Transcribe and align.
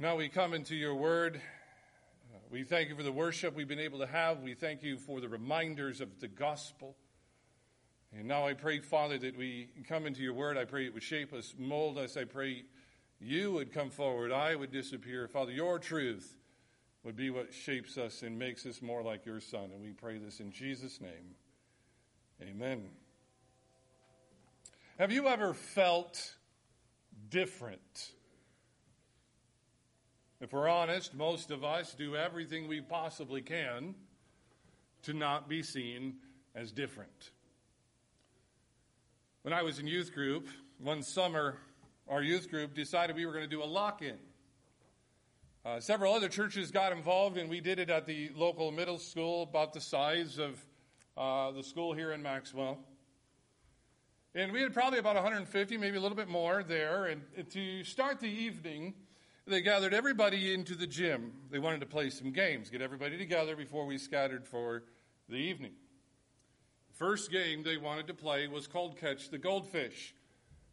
Now 0.00 0.14
we 0.14 0.28
come 0.28 0.54
into 0.54 0.76
your 0.76 0.94
word. 0.94 1.40
We 2.52 2.62
thank 2.62 2.88
you 2.88 2.94
for 2.94 3.02
the 3.02 3.10
worship 3.10 3.56
we've 3.56 3.66
been 3.66 3.80
able 3.80 3.98
to 3.98 4.06
have. 4.06 4.42
We 4.42 4.54
thank 4.54 4.84
you 4.84 4.96
for 4.96 5.20
the 5.20 5.28
reminders 5.28 6.00
of 6.00 6.20
the 6.20 6.28
gospel. 6.28 6.94
And 8.16 8.28
now 8.28 8.46
I 8.46 8.54
pray, 8.54 8.78
Father, 8.78 9.18
that 9.18 9.36
we 9.36 9.70
come 9.88 10.06
into 10.06 10.22
your 10.22 10.34
word. 10.34 10.56
I 10.56 10.66
pray 10.66 10.86
it 10.86 10.94
would 10.94 11.02
shape 11.02 11.32
us, 11.32 11.52
mold 11.58 11.98
us. 11.98 12.16
I 12.16 12.22
pray 12.22 12.62
you 13.18 13.50
would 13.50 13.72
come 13.72 13.90
forward. 13.90 14.30
I 14.30 14.54
would 14.54 14.70
disappear. 14.70 15.26
Father, 15.26 15.50
your 15.50 15.80
truth 15.80 16.36
would 17.02 17.16
be 17.16 17.30
what 17.30 17.52
shapes 17.52 17.98
us 17.98 18.22
and 18.22 18.38
makes 18.38 18.66
us 18.66 18.80
more 18.80 19.02
like 19.02 19.26
your 19.26 19.40
Son. 19.40 19.70
And 19.74 19.82
we 19.82 19.90
pray 19.90 20.18
this 20.18 20.38
in 20.38 20.52
Jesus' 20.52 21.00
name. 21.00 21.34
Amen. 22.40 22.84
Have 24.96 25.10
you 25.10 25.26
ever 25.26 25.54
felt 25.54 26.36
different? 27.30 28.12
If 30.40 30.52
we're 30.52 30.68
honest, 30.68 31.14
most 31.14 31.50
of 31.50 31.64
us 31.64 31.94
do 31.94 32.14
everything 32.14 32.68
we 32.68 32.80
possibly 32.80 33.42
can 33.42 33.96
to 35.02 35.12
not 35.12 35.48
be 35.48 35.64
seen 35.64 36.14
as 36.54 36.70
different. 36.70 37.32
When 39.42 39.52
I 39.52 39.62
was 39.62 39.80
in 39.80 39.88
youth 39.88 40.14
group, 40.14 40.46
one 40.78 41.02
summer, 41.02 41.56
our 42.08 42.22
youth 42.22 42.50
group 42.50 42.72
decided 42.72 43.16
we 43.16 43.26
were 43.26 43.32
going 43.32 43.44
to 43.44 43.50
do 43.50 43.64
a 43.64 43.66
lock 43.66 44.00
in. 44.00 44.16
Uh, 45.64 45.80
several 45.80 46.14
other 46.14 46.28
churches 46.28 46.70
got 46.70 46.92
involved, 46.92 47.36
and 47.36 47.50
we 47.50 47.60
did 47.60 47.80
it 47.80 47.90
at 47.90 48.06
the 48.06 48.30
local 48.36 48.70
middle 48.70 48.98
school, 48.98 49.42
about 49.42 49.72
the 49.72 49.80
size 49.80 50.38
of 50.38 50.64
uh, 51.16 51.50
the 51.50 51.64
school 51.64 51.92
here 51.92 52.12
in 52.12 52.22
Maxwell. 52.22 52.78
And 54.36 54.52
we 54.52 54.62
had 54.62 54.72
probably 54.72 55.00
about 55.00 55.16
150, 55.16 55.76
maybe 55.78 55.96
a 55.96 56.00
little 56.00 56.16
bit 56.16 56.28
more 56.28 56.62
there. 56.62 57.06
And 57.06 57.22
to 57.50 57.82
start 57.82 58.20
the 58.20 58.28
evening, 58.28 58.94
they 59.48 59.62
gathered 59.62 59.94
everybody 59.94 60.52
into 60.52 60.74
the 60.74 60.86
gym. 60.86 61.32
They 61.50 61.58
wanted 61.58 61.80
to 61.80 61.86
play 61.86 62.10
some 62.10 62.32
games, 62.32 62.70
get 62.70 62.82
everybody 62.82 63.16
together 63.16 63.56
before 63.56 63.86
we 63.86 63.98
scattered 63.98 64.46
for 64.46 64.84
the 65.28 65.36
evening. 65.36 65.72
First 66.94 67.30
game 67.30 67.62
they 67.62 67.76
wanted 67.76 68.08
to 68.08 68.14
play 68.14 68.46
was 68.46 68.66
called 68.66 68.98
Catch 68.98 69.30
the 69.30 69.38
Goldfish. 69.38 70.14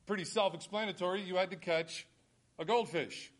Pretty 0.05 0.25
self 0.25 0.53
explanatory. 0.53 1.22
You 1.22 1.36
had 1.36 1.52
to 1.52 1.55
catch 1.55 2.05
a 2.59 2.66
goldfish. 2.66 3.31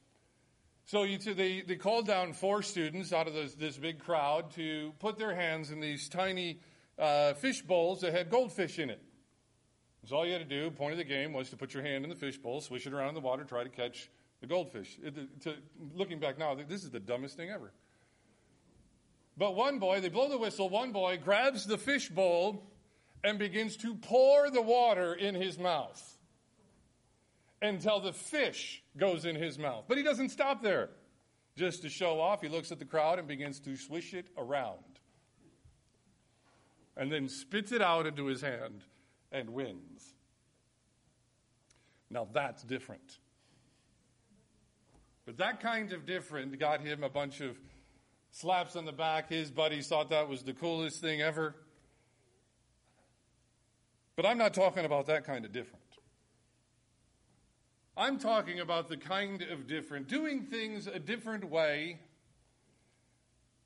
So 0.86 1.04
you, 1.04 1.18
they, 1.18 1.62
they 1.62 1.76
called 1.76 2.06
down 2.06 2.34
four 2.34 2.62
students 2.62 3.12
out 3.12 3.28
of 3.28 3.34
this, 3.34 3.56
this 3.56 3.78
big 3.78 4.00
crowd 4.00 4.52
to 4.52 4.94
put 5.00 5.18
their 5.18 5.36
hands 5.36 5.72
in 5.72 5.80
these 5.80 6.08
tiny 6.10 6.60
uh, 7.00 7.34
fish 7.34 7.62
bowls 7.62 8.02
that 8.02 8.14
had 8.14 8.30
goldfish 8.30 8.78
in 8.78 8.90
it. 8.90 9.02
So 10.06 10.18
all 10.18 10.26
you 10.26 10.34
had 10.34 10.48
to 10.48 10.62
do, 10.62 10.70
point 10.70 10.92
of 10.92 11.00
the 11.00 11.04
game, 11.04 11.34
was 11.34 11.50
to 11.50 11.58
put 11.58 11.74
your 11.74 11.82
hand 11.82 12.04
in 12.04 12.12
the 12.12 12.16
fish 12.16 12.38
bowl, 12.38 12.62
swish 12.62 12.86
it 12.86 12.94
around 12.94 13.10
in 13.10 13.16
the 13.16 13.22
water, 13.22 13.44
try 13.44 13.64
to 13.64 13.70
catch 13.70 14.12
the 14.46 14.54
goldfish. 14.54 14.98
It, 15.04 15.42
to, 15.42 15.56
looking 15.96 16.20
back 16.20 16.38
now, 16.38 16.56
this 16.56 16.84
is 16.84 16.92
the 16.92 17.00
dumbest 17.00 17.36
thing 17.36 17.50
ever. 17.50 17.72
But 19.38 19.56
one 19.56 19.80
boy, 19.80 20.02
they 20.02 20.10
blow 20.10 20.30
the 20.30 20.38
whistle, 20.38 20.70
one 20.70 20.92
boy 20.92 21.20
grabs 21.24 21.66
the 21.66 21.78
fish 21.78 22.10
bowl 22.10 22.72
and 23.24 23.40
begins 23.40 23.76
to 23.78 23.96
pour 23.96 24.52
the 24.52 24.62
water 24.62 25.14
in 25.14 25.36
his 25.36 25.58
mouth 25.58 26.18
until 27.62 28.00
the 28.00 28.14
fish 28.14 28.84
goes 28.96 29.26
in 29.26 29.36
his 29.36 29.58
mouth. 29.58 29.86
But 29.88 29.98
he 29.98 30.04
doesn't 30.04 30.30
stop 30.30 30.62
there. 30.62 30.90
Just 31.58 31.82
to 31.82 31.90
show 31.90 32.20
off, 32.20 32.42
he 32.42 32.50
looks 32.50 32.72
at 32.72 32.80
the 32.80 32.86
crowd 32.86 33.18
and 33.18 33.28
begins 33.28 33.60
to 33.62 33.76
swish 33.76 34.14
it 34.14 34.28
around. 34.38 35.00
And 36.96 37.12
then 37.12 37.30
spits 37.30 37.72
it 37.72 37.82
out 37.82 38.06
into 38.06 38.26
his 38.26 38.42
hand 38.42 38.84
and 39.32 39.50
wins. 39.50 40.14
Now 42.10 42.28
that's 42.32 42.62
different. 42.64 43.18
But 45.26 45.38
that 45.38 45.60
kind 45.60 45.92
of 45.92 46.06
different 46.06 46.58
got 46.60 46.82
him 46.82 47.04
a 47.04 47.10
bunch 47.10 47.42
of 47.42 47.58
slaps 48.32 48.76
on 48.76 48.86
the 48.86 48.92
back. 48.92 49.30
His 49.30 49.50
buddies 49.50 49.88
thought 49.88 50.10
that 50.10 50.30
was 50.30 50.44
the 50.44 50.54
coolest 50.54 51.02
thing 51.02 51.22
ever. 51.22 51.56
But 54.16 54.26
I'm 54.26 54.38
not 54.38 54.54
talking 54.54 54.86
about 54.86 55.08
that 55.08 55.26
kind 55.26 55.44
of 55.44 55.52
different. 55.52 55.82
I'm 57.98 58.20
talking 58.20 58.60
about 58.60 58.90
the 58.90 58.98
kind 58.98 59.42
of 59.42 59.68
different, 59.68 60.08
doing 60.08 60.44
things 60.44 60.86
a 60.86 61.00
different 61.00 61.50
way 61.50 62.00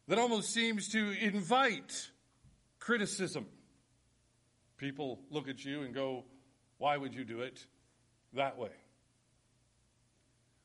that 0.07 0.19
almost 0.19 0.53
seems 0.53 0.89
to 0.89 1.11
invite 1.19 2.09
criticism. 2.79 3.47
People 4.77 5.19
look 5.29 5.49
at 5.49 5.65
you 5.65 5.81
and 5.81 5.93
go, 5.93 6.25
Why 6.77 6.95
would 6.95 7.13
you 7.13 7.23
do 7.23 7.41
it 7.41 7.65
that 8.33 8.57
way? 8.57 8.69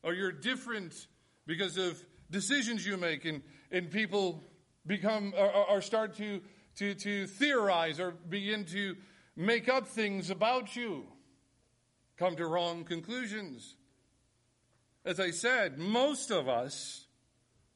Or 0.05 0.13
you're 0.13 0.31
different 0.31 1.07
because 1.47 1.77
of 1.77 2.01
decisions 2.31 2.85
you 2.85 2.95
make, 2.95 3.25
and, 3.25 3.41
and 3.71 3.89
people 3.89 4.43
become 4.85 5.33
or, 5.35 5.51
or 5.69 5.81
start 5.81 6.15
to, 6.17 6.41
to, 6.77 6.93
to 6.93 7.27
theorize 7.27 7.99
or 7.99 8.11
begin 8.11 8.65
to 8.65 8.95
make 9.35 9.67
up 9.67 9.87
things 9.87 10.29
about 10.29 10.75
you, 10.75 11.05
come 12.17 12.35
to 12.35 12.45
wrong 12.45 12.83
conclusions. 12.83 13.75
As 15.03 15.19
I 15.19 15.31
said, 15.31 15.77
most 15.77 16.31
of 16.31 16.47
us 16.47 17.07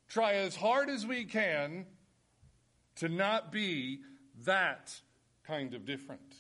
try 0.07 0.33
as 0.33 0.55
hard 0.55 0.89
as 0.89 1.05
we 1.05 1.25
can 1.25 1.85
to 2.97 3.09
not 3.09 3.51
be 3.51 4.01
that 4.45 4.93
kind 5.45 5.73
of 5.73 5.85
different. 5.85 6.35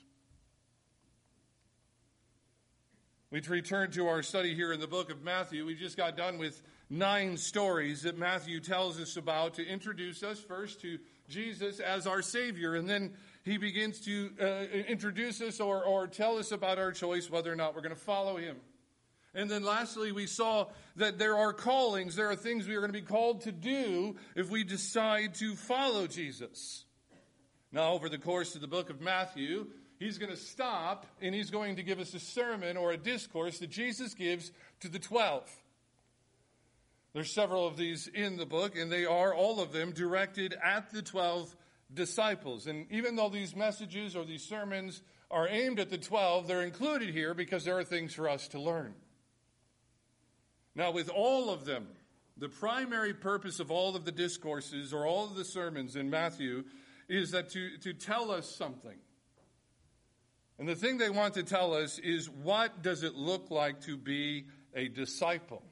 We 3.31 3.41
return 3.41 3.91
to 3.91 4.07
our 4.07 4.23
study 4.23 4.55
here 4.55 4.73
in 4.73 4.79
the 4.79 4.87
book 4.87 5.11
of 5.11 5.21
Matthew. 5.21 5.63
We 5.63 5.75
just 5.75 5.95
got 5.95 6.17
done 6.17 6.39
with 6.39 6.63
nine 6.89 7.37
stories 7.37 8.01
that 8.01 8.17
Matthew 8.17 8.59
tells 8.59 8.99
us 8.99 9.17
about 9.17 9.53
to 9.55 9.67
introduce 9.67 10.23
us 10.23 10.39
first 10.39 10.81
to 10.81 10.97
Jesus 11.29 11.79
as 11.79 12.07
our 12.07 12.23
Savior, 12.23 12.73
and 12.73 12.89
then 12.89 13.13
he 13.43 13.59
begins 13.59 13.99
to 14.05 14.31
uh, 14.41 14.45
introduce 14.87 15.41
us 15.41 15.59
or, 15.59 15.83
or 15.83 16.07
tell 16.07 16.39
us 16.39 16.51
about 16.51 16.79
our 16.79 16.91
choice 16.91 17.29
whether 17.29 17.53
or 17.53 17.55
not 17.55 17.75
we're 17.75 17.83
going 17.83 17.93
to 17.93 18.01
follow 18.01 18.37
him. 18.37 18.57
And 19.35 19.47
then 19.47 19.61
lastly, 19.61 20.11
we 20.11 20.25
saw 20.25 20.65
that 20.95 21.19
there 21.19 21.37
are 21.37 21.53
callings, 21.53 22.15
there 22.15 22.31
are 22.31 22.35
things 22.35 22.67
we 22.67 22.73
are 22.73 22.81
going 22.81 22.91
to 22.91 22.99
be 22.99 23.05
called 23.05 23.41
to 23.41 23.51
do 23.51 24.15
if 24.35 24.49
we 24.49 24.63
decide 24.63 25.35
to 25.35 25.55
follow 25.55 26.07
Jesus. 26.07 26.83
Now, 27.71 27.91
over 27.91 28.09
the 28.09 28.17
course 28.17 28.55
of 28.55 28.61
the 28.61 28.67
book 28.67 28.89
of 28.89 29.01
Matthew, 29.01 29.67
he's 29.99 30.17
going 30.17 30.31
to 30.31 30.37
stop 30.37 31.05
and 31.21 31.35
he's 31.35 31.51
going 31.51 31.75
to 31.75 31.83
give 31.83 31.99
us 31.99 32.13
a 32.13 32.19
sermon 32.19 32.77
or 32.77 32.91
a 32.91 32.97
discourse 32.97 33.59
that 33.59 33.69
Jesus 33.69 34.13
gives 34.13 34.51
to 34.79 34.89
the 34.89 34.99
12. 34.99 35.47
There's 37.13 37.33
several 37.33 37.67
of 37.67 37.75
these 37.75 38.07
in 38.07 38.37
the 38.37 38.45
book, 38.45 38.77
and 38.77 38.91
they 38.91 39.05
are 39.05 39.33
all 39.33 39.59
of 39.59 39.71
them 39.71 39.91
directed 39.91 40.55
at 40.63 40.91
the 40.91 41.01
12 41.01 41.55
disciples. 41.93 42.67
And 42.67 42.85
even 42.91 43.15
though 43.15 43.29
these 43.29 43.55
messages 43.55 44.15
or 44.15 44.25
these 44.25 44.43
sermons 44.43 45.01
are 45.31 45.47
aimed 45.47 45.79
at 45.79 45.89
the 45.89 45.97
12, 45.97 46.47
they're 46.47 46.61
included 46.61 47.09
here 47.09 47.33
because 47.33 47.65
there 47.65 47.77
are 47.77 47.83
things 47.83 48.13
for 48.13 48.29
us 48.29 48.47
to 48.49 48.61
learn. 48.61 48.93
Now, 50.75 50.91
with 50.91 51.09
all 51.09 51.49
of 51.49 51.65
them, 51.65 51.87
the 52.37 52.47
primary 52.47 53.13
purpose 53.13 53.59
of 53.59 53.71
all 53.71 53.95
of 53.95 54.05
the 54.05 54.11
discourses 54.11 54.93
or 54.93 55.05
all 55.05 55.25
of 55.25 55.35
the 55.35 55.43
sermons 55.43 55.95
in 55.95 56.09
Matthew 56.09 56.63
is 57.09 57.31
that 57.31 57.49
to, 57.49 57.77
to 57.79 57.93
tell 57.93 58.31
us 58.31 58.47
something. 58.55 58.97
And 60.59 60.67
the 60.67 60.75
thing 60.75 60.97
they 60.97 61.09
want 61.09 61.35
to 61.35 61.43
tell 61.43 61.73
us 61.73 61.99
is 61.99 62.29
what 62.29 62.81
does 62.83 63.03
it 63.03 63.15
look 63.15 63.49
like 63.49 63.79
to 63.83 63.95
be 63.95 64.47
a 64.75 64.89
disciple? 64.89 65.63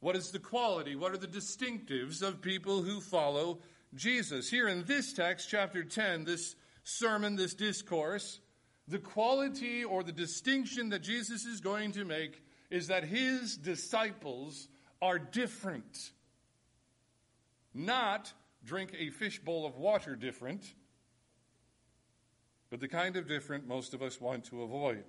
What 0.00 0.16
is 0.16 0.32
the 0.32 0.40
quality? 0.40 0.96
What 0.96 1.12
are 1.12 1.16
the 1.16 1.28
distinctives 1.28 2.22
of 2.22 2.42
people 2.42 2.82
who 2.82 3.00
follow 3.00 3.60
Jesus? 3.94 4.50
Here 4.50 4.66
in 4.66 4.84
this 4.84 5.12
text, 5.12 5.48
chapter 5.48 5.84
10, 5.84 6.24
this 6.24 6.56
sermon, 6.82 7.36
this 7.36 7.54
discourse, 7.54 8.40
the 8.88 8.98
quality 8.98 9.84
or 9.84 10.02
the 10.02 10.10
distinction 10.10 10.88
that 10.88 11.02
Jesus 11.02 11.44
is 11.44 11.60
going 11.60 11.92
to 11.92 12.04
make 12.04 12.42
is 12.68 12.88
that 12.88 13.04
his 13.04 13.56
disciples 13.56 14.66
are 15.00 15.20
different. 15.20 16.10
Not 17.72 18.32
drink 18.64 18.92
a 18.98 19.10
fishbowl 19.10 19.64
of 19.64 19.76
water 19.76 20.16
different 20.16 20.64
but 22.72 22.80
the 22.80 22.88
kind 22.88 23.18
of 23.18 23.28
different 23.28 23.68
most 23.68 23.92
of 23.92 24.00
us 24.00 24.18
want 24.18 24.46
to 24.46 24.62
avoid. 24.62 25.04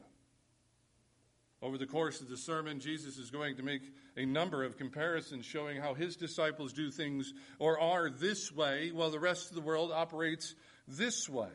Over 1.61 1.77
the 1.77 1.85
course 1.85 2.19
of 2.19 2.27
the 2.27 2.35
sermon, 2.35 2.81
Jesus 2.81 3.17
is 3.17 3.31
going 3.31 3.55
to 3.55 3.63
make 3.63 3.83
a 4.17 4.25
number 4.25 4.65
of 4.65 4.77
comparisons 4.77 5.45
showing 5.45 5.79
how 5.79 5.93
his 5.93 6.17
disciples 6.17 6.73
do 6.73 6.91
things 6.91 7.33
or 7.59 7.79
are 7.79 8.09
this 8.09 8.51
way 8.51 8.91
while 8.93 9.11
the 9.11 9.19
rest 9.19 9.47
of 9.47 9.55
the 9.55 9.61
world 9.61 9.93
operates 9.93 10.55
this 10.89 11.29
way. 11.29 11.53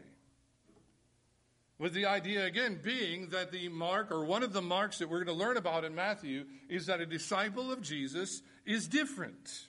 With 1.79 1.93
the 1.93 2.07
idea 2.07 2.47
again 2.47 2.81
being 2.83 3.29
that 3.33 3.53
the 3.53 3.69
mark 3.69 4.11
or 4.11 4.25
one 4.25 4.43
of 4.43 4.55
the 4.55 4.63
marks 4.63 5.01
that 5.01 5.11
we're 5.11 5.25
going 5.25 5.39
to 5.39 5.45
learn 5.45 5.59
about 5.59 5.85
in 5.85 5.95
Matthew 5.95 6.47
is 6.71 6.87
that 6.87 7.03
a 7.03 7.07
disciple 7.07 7.71
of 7.71 7.83
Jesus 7.83 8.41
is 8.65 8.89
different. 8.89 9.68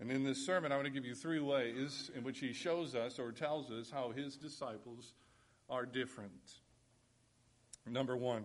And 0.00 0.10
in 0.10 0.24
this 0.24 0.44
sermon, 0.46 0.70
I 0.70 0.76
want 0.76 0.86
to 0.86 0.92
give 0.92 1.04
you 1.04 1.14
three 1.14 1.40
ways 1.40 2.10
in 2.14 2.22
which 2.22 2.38
he 2.38 2.52
shows 2.52 2.94
us 2.94 3.18
or 3.18 3.32
tells 3.32 3.70
us 3.70 3.90
how 3.90 4.12
his 4.12 4.36
disciples 4.36 5.12
are 5.68 5.84
different. 5.84 6.32
Number 7.86 8.16
one, 8.16 8.44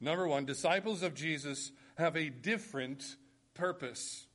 Number 0.00 0.28
one, 0.28 0.44
disciples 0.44 1.02
of 1.02 1.14
Jesus 1.14 1.72
have 1.96 2.16
a 2.16 2.28
different 2.28 3.16
purpose. 3.54 4.26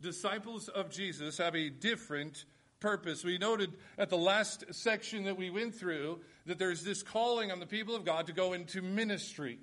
Disciples 0.00 0.68
of 0.68 0.90
Jesus 0.90 1.38
have 1.38 1.54
a 1.54 1.70
different 1.70 2.44
purpose. 2.80 3.22
We 3.22 3.38
noted 3.38 3.74
at 3.96 4.10
the 4.10 4.16
last 4.16 4.64
section 4.72 5.24
that 5.24 5.36
we 5.36 5.50
went 5.50 5.76
through 5.76 6.20
that 6.46 6.58
there's 6.58 6.82
this 6.82 7.04
calling 7.04 7.52
on 7.52 7.60
the 7.60 7.66
people 7.66 7.94
of 7.94 8.04
God 8.04 8.26
to 8.26 8.32
go 8.32 8.54
into 8.54 8.82
ministry. 8.82 9.60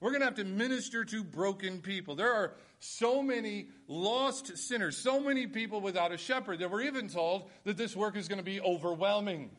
We're 0.00 0.10
going 0.10 0.20
to 0.20 0.26
have 0.26 0.36
to 0.36 0.44
minister 0.44 1.04
to 1.04 1.24
broken 1.24 1.80
people. 1.80 2.14
There 2.14 2.32
are 2.32 2.54
so 2.78 3.22
many 3.22 3.68
lost 3.88 4.56
sinners, 4.56 4.96
so 4.96 5.18
many 5.18 5.46
people 5.48 5.80
without 5.80 6.12
a 6.12 6.16
shepherd 6.16 6.60
that 6.60 6.70
we're 6.70 6.82
even 6.82 7.08
told 7.08 7.50
that 7.64 7.76
this 7.76 7.96
work 7.96 8.16
is 8.16 8.28
going 8.28 8.38
to 8.38 8.44
be 8.44 8.60
overwhelming. 8.60 9.50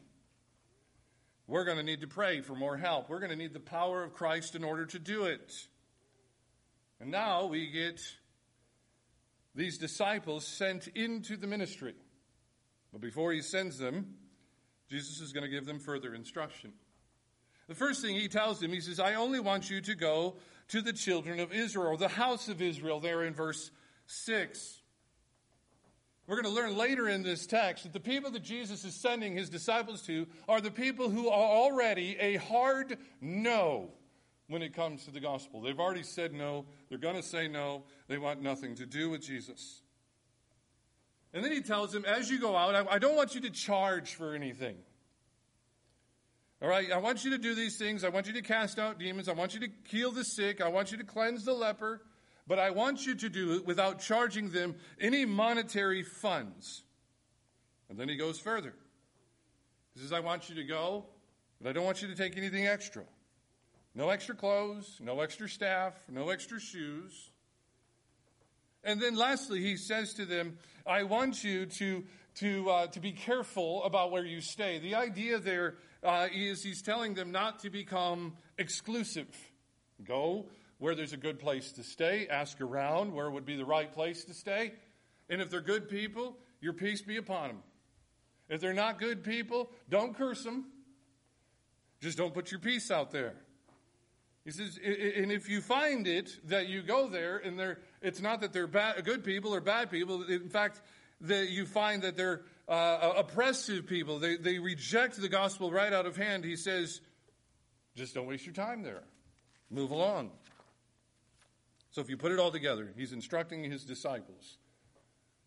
We're 1.45 1.65
going 1.65 1.77
to 1.77 1.83
need 1.83 2.01
to 2.01 2.07
pray 2.07 2.41
for 2.41 2.55
more 2.55 2.77
help. 2.77 3.09
We're 3.09 3.19
going 3.19 3.31
to 3.31 3.35
need 3.35 3.53
the 3.53 3.59
power 3.59 4.03
of 4.03 4.13
Christ 4.13 4.55
in 4.55 4.63
order 4.63 4.85
to 4.85 4.99
do 4.99 5.25
it. 5.25 5.51
And 7.01 7.11
now 7.11 7.47
we 7.47 7.67
get 7.71 7.99
these 9.55 9.77
disciples 9.77 10.47
sent 10.47 10.87
into 10.89 11.35
the 11.35 11.47
ministry. 11.47 11.95
But 12.93 13.01
before 13.01 13.33
he 13.33 13.41
sends 13.41 13.77
them, 13.77 14.15
Jesus 14.89 15.19
is 15.19 15.33
going 15.33 15.43
to 15.43 15.49
give 15.49 15.65
them 15.65 15.79
further 15.79 16.13
instruction. 16.13 16.73
The 17.69 17.75
first 17.75 18.01
thing 18.01 18.15
he 18.15 18.27
tells 18.27 18.59
them, 18.59 18.73
he 18.73 18.81
says, 18.81 18.99
I 18.99 19.13
only 19.13 19.39
want 19.39 19.69
you 19.69 19.79
to 19.79 19.93
go 19.93 20.37
to 20.69 20.81
the 20.81 20.91
children 20.91 21.39
of 21.39 21.53
Israel, 21.53 21.95
the 21.97 22.07
house 22.07 22.49
of 22.49 22.63
Israel, 22.63 22.99
there 22.99 23.23
in 23.23 23.35
verse 23.35 23.69
6. 24.07 24.81
We're 26.25 26.41
going 26.41 26.53
to 26.53 26.61
learn 26.61 26.75
later 26.75 27.07
in 27.07 27.21
this 27.21 27.45
text 27.45 27.83
that 27.83 27.93
the 27.93 27.99
people 27.99 28.31
that 28.31 28.41
Jesus 28.41 28.83
is 28.85 28.95
sending 28.95 29.35
his 29.35 29.49
disciples 29.49 30.01
to 30.07 30.25
are 30.47 30.61
the 30.61 30.71
people 30.71 31.11
who 31.11 31.29
are 31.29 31.47
already 31.47 32.17
a 32.19 32.37
hard 32.37 32.97
no 33.21 33.91
when 34.47 34.63
it 34.63 34.73
comes 34.73 35.05
to 35.05 35.11
the 35.11 35.19
gospel. 35.19 35.61
They've 35.61 35.79
already 35.79 36.01
said 36.01 36.33
no. 36.33 36.65
They're 36.89 36.97
going 36.97 37.17
to 37.17 37.23
say 37.23 37.47
no. 37.47 37.83
They 38.07 38.17
want 38.17 38.41
nothing 38.41 38.73
to 38.75 38.87
do 38.87 39.11
with 39.11 39.21
Jesus. 39.21 39.83
And 41.35 41.45
then 41.45 41.51
he 41.51 41.61
tells 41.61 41.91
them, 41.91 42.03
as 42.03 42.31
you 42.31 42.39
go 42.39 42.57
out, 42.57 42.87
I 42.89 42.97
don't 42.97 43.15
want 43.15 43.35
you 43.35 43.41
to 43.41 43.51
charge 43.51 44.15
for 44.15 44.33
anything. 44.33 44.77
All 46.61 46.67
right, 46.67 46.91
I 46.91 46.97
want 46.97 47.23
you 47.23 47.31
to 47.31 47.37
do 47.37 47.55
these 47.55 47.77
things. 47.77 48.03
I 48.03 48.09
want 48.09 48.27
you 48.27 48.33
to 48.33 48.41
cast 48.41 48.79
out 48.79 48.99
demons. 48.99 49.29
I 49.29 49.33
want 49.33 49.53
you 49.53 49.61
to 49.61 49.69
heal 49.87 50.11
the 50.11 50.25
sick. 50.25 50.59
I 50.59 50.67
want 50.67 50.91
you 50.91 50.97
to 50.97 51.05
cleanse 51.05 51.45
the 51.45 51.53
leper. 51.53 52.01
But 52.47 52.59
I 52.59 52.71
want 52.71 53.05
you 53.05 53.15
to 53.15 53.29
do 53.29 53.53
it 53.53 53.65
without 53.65 53.99
charging 53.99 54.49
them 54.49 54.75
any 54.99 55.23
monetary 55.23 56.03
funds. 56.03 56.83
And 57.89 57.97
then 57.97 58.09
he 58.09 58.17
goes 58.17 58.39
further. 58.39 58.73
He 59.93 60.01
says, 60.01 60.11
I 60.11 60.19
want 60.19 60.49
you 60.49 60.55
to 60.55 60.63
go, 60.63 61.05
but 61.61 61.69
I 61.69 61.73
don't 61.73 61.85
want 61.85 62.01
you 62.01 62.09
to 62.09 62.15
take 62.15 62.37
anything 62.37 62.67
extra. 62.67 63.03
No 63.95 64.09
extra 64.09 64.35
clothes, 64.35 64.99
no 65.01 65.21
extra 65.21 65.47
staff, 65.47 65.93
no 66.09 66.29
extra 66.29 66.59
shoes. 66.59 67.29
And 68.83 69.01
then 69.01 69.15
lastly, 69.15 69.61
he 69.61 69.77
says 69.77 70.13
to 70.15 70.25
them, 70.25 70.57
I 70.85 71.03
want 71.03 71.43
you 71.43 71.65
to, 71.65 72.03
to, 72.35 72.69
uh, 72.69 72.87
to 72.87 72.99
be 72.99 73.11
careful 73.11 73.83
about 73.83 74.11
where 74.11 74.25
you 74.25 74.41
stay. 74.41 74.79
The 74.79 74.95
idea 74.95 75.39
there 75.39 75.75
uh, 76.03 76.27
is 76.33 76.63
he's 76.63 76.81
telling 76.81 77.13
them 77.13 77.31
not 77.31 77.59
to 77.59 77.69
become 77.69 78.33
exclusive. 78.57 79.27
Go 80.03 80.45
where 80.77 80.95
there's 80.95 81.13
a 81.13 81.17
good 81.17 81.39
place 81.39 81.73
to 81.73 81.83
stay, 81.83 82.27
ask 82.29 82.61
around 82.61 83.13
where 83.13 83.29
would 83.29 83.45
be 83.45 83.57
the 83.57 83.65
right 83.65 83.91
place 83.91 84.23
to 84.23 84.33
stay. 84.33 84.71
And 85.29 85.41
if 85.41 85.49
they're 85.49 85.61
good 85.61 85.89
people, 85.89 86.37
your 86.61 86.73
peace 86.73 87.01
be 87.01 87.17
upon 87.17 87.49
them. 87.49 87.57
If 88.49 88.61
they're 88.61 88.73
not 88.73 88.97
good 88.97 89.23
people, 89.23 89.69
don't 89.89 90.15
curse 90.15 90.43
them. 90.43 90.65
Just 92.01 92.17
don't 92.17 92.33
put 92.33 92.49
your 92.49 92.61
peace 92.61 92.89
out 92.89 93.11
there. 93.11 93.35
He 94.45 94.51
says, 94.51 94.79
and 94.83 95.31
if 95.31 95.49
you 95.49 95.61
find 95.61 96.07
it 96.07 96.31
that 96.45 96.67
you 96.67 96.81
go 96.81 97.07
there 97.07 97.37
and 97.37 97.59
they're, 97.59 97.79
it's 98.01 98.21
not 98.21 98.41
that 98.41 98.53
they're 98.53 98.65
bad, 98.65 99.03
good 99.03 99.23
people 99.23 99.53
or 99.53 99.59
bad 99.59 99.91
people. 99.91 100.23
In 100.23 100.49
fact, 100.49 100.81
that 101.21 101.49
you 101.49 101.65
find 101.65 102.01
that 102.03 102.15
they're 102.15 102.41
uh, 102.69 103.13
oppressive 103.17 103.87
people. 103.87 104.19
They, 104.19 104.37
they 104.37 104.59
reject 104.59 105.19
the 105.19 105.27
gospel 105.27 105.71
right 105.71 105.91
out 105.91 106.05
of 106.05 106.15
hand. 106.15 106.45
He 106.45 106.55
says, 106.55 107.01
just 107.95 108.13
don't 108.13 108.27
waste 108.27 108.45
your 108.45 108.55
time 108.55 108.83
there. 108.83 109.03
Move 109.69 109.91
along. 109.91 110.31
So 111.91 112.01
if 112.01 112.09
you 112.09 112.17
put 112.17 112.31
it 112.31 112.39
all 112.39 112.51
together, 112.51 112.93
he's 112.95 113.11
instructing 113.11 113.63
his 113.63 113.83
disciples 113.83 114.57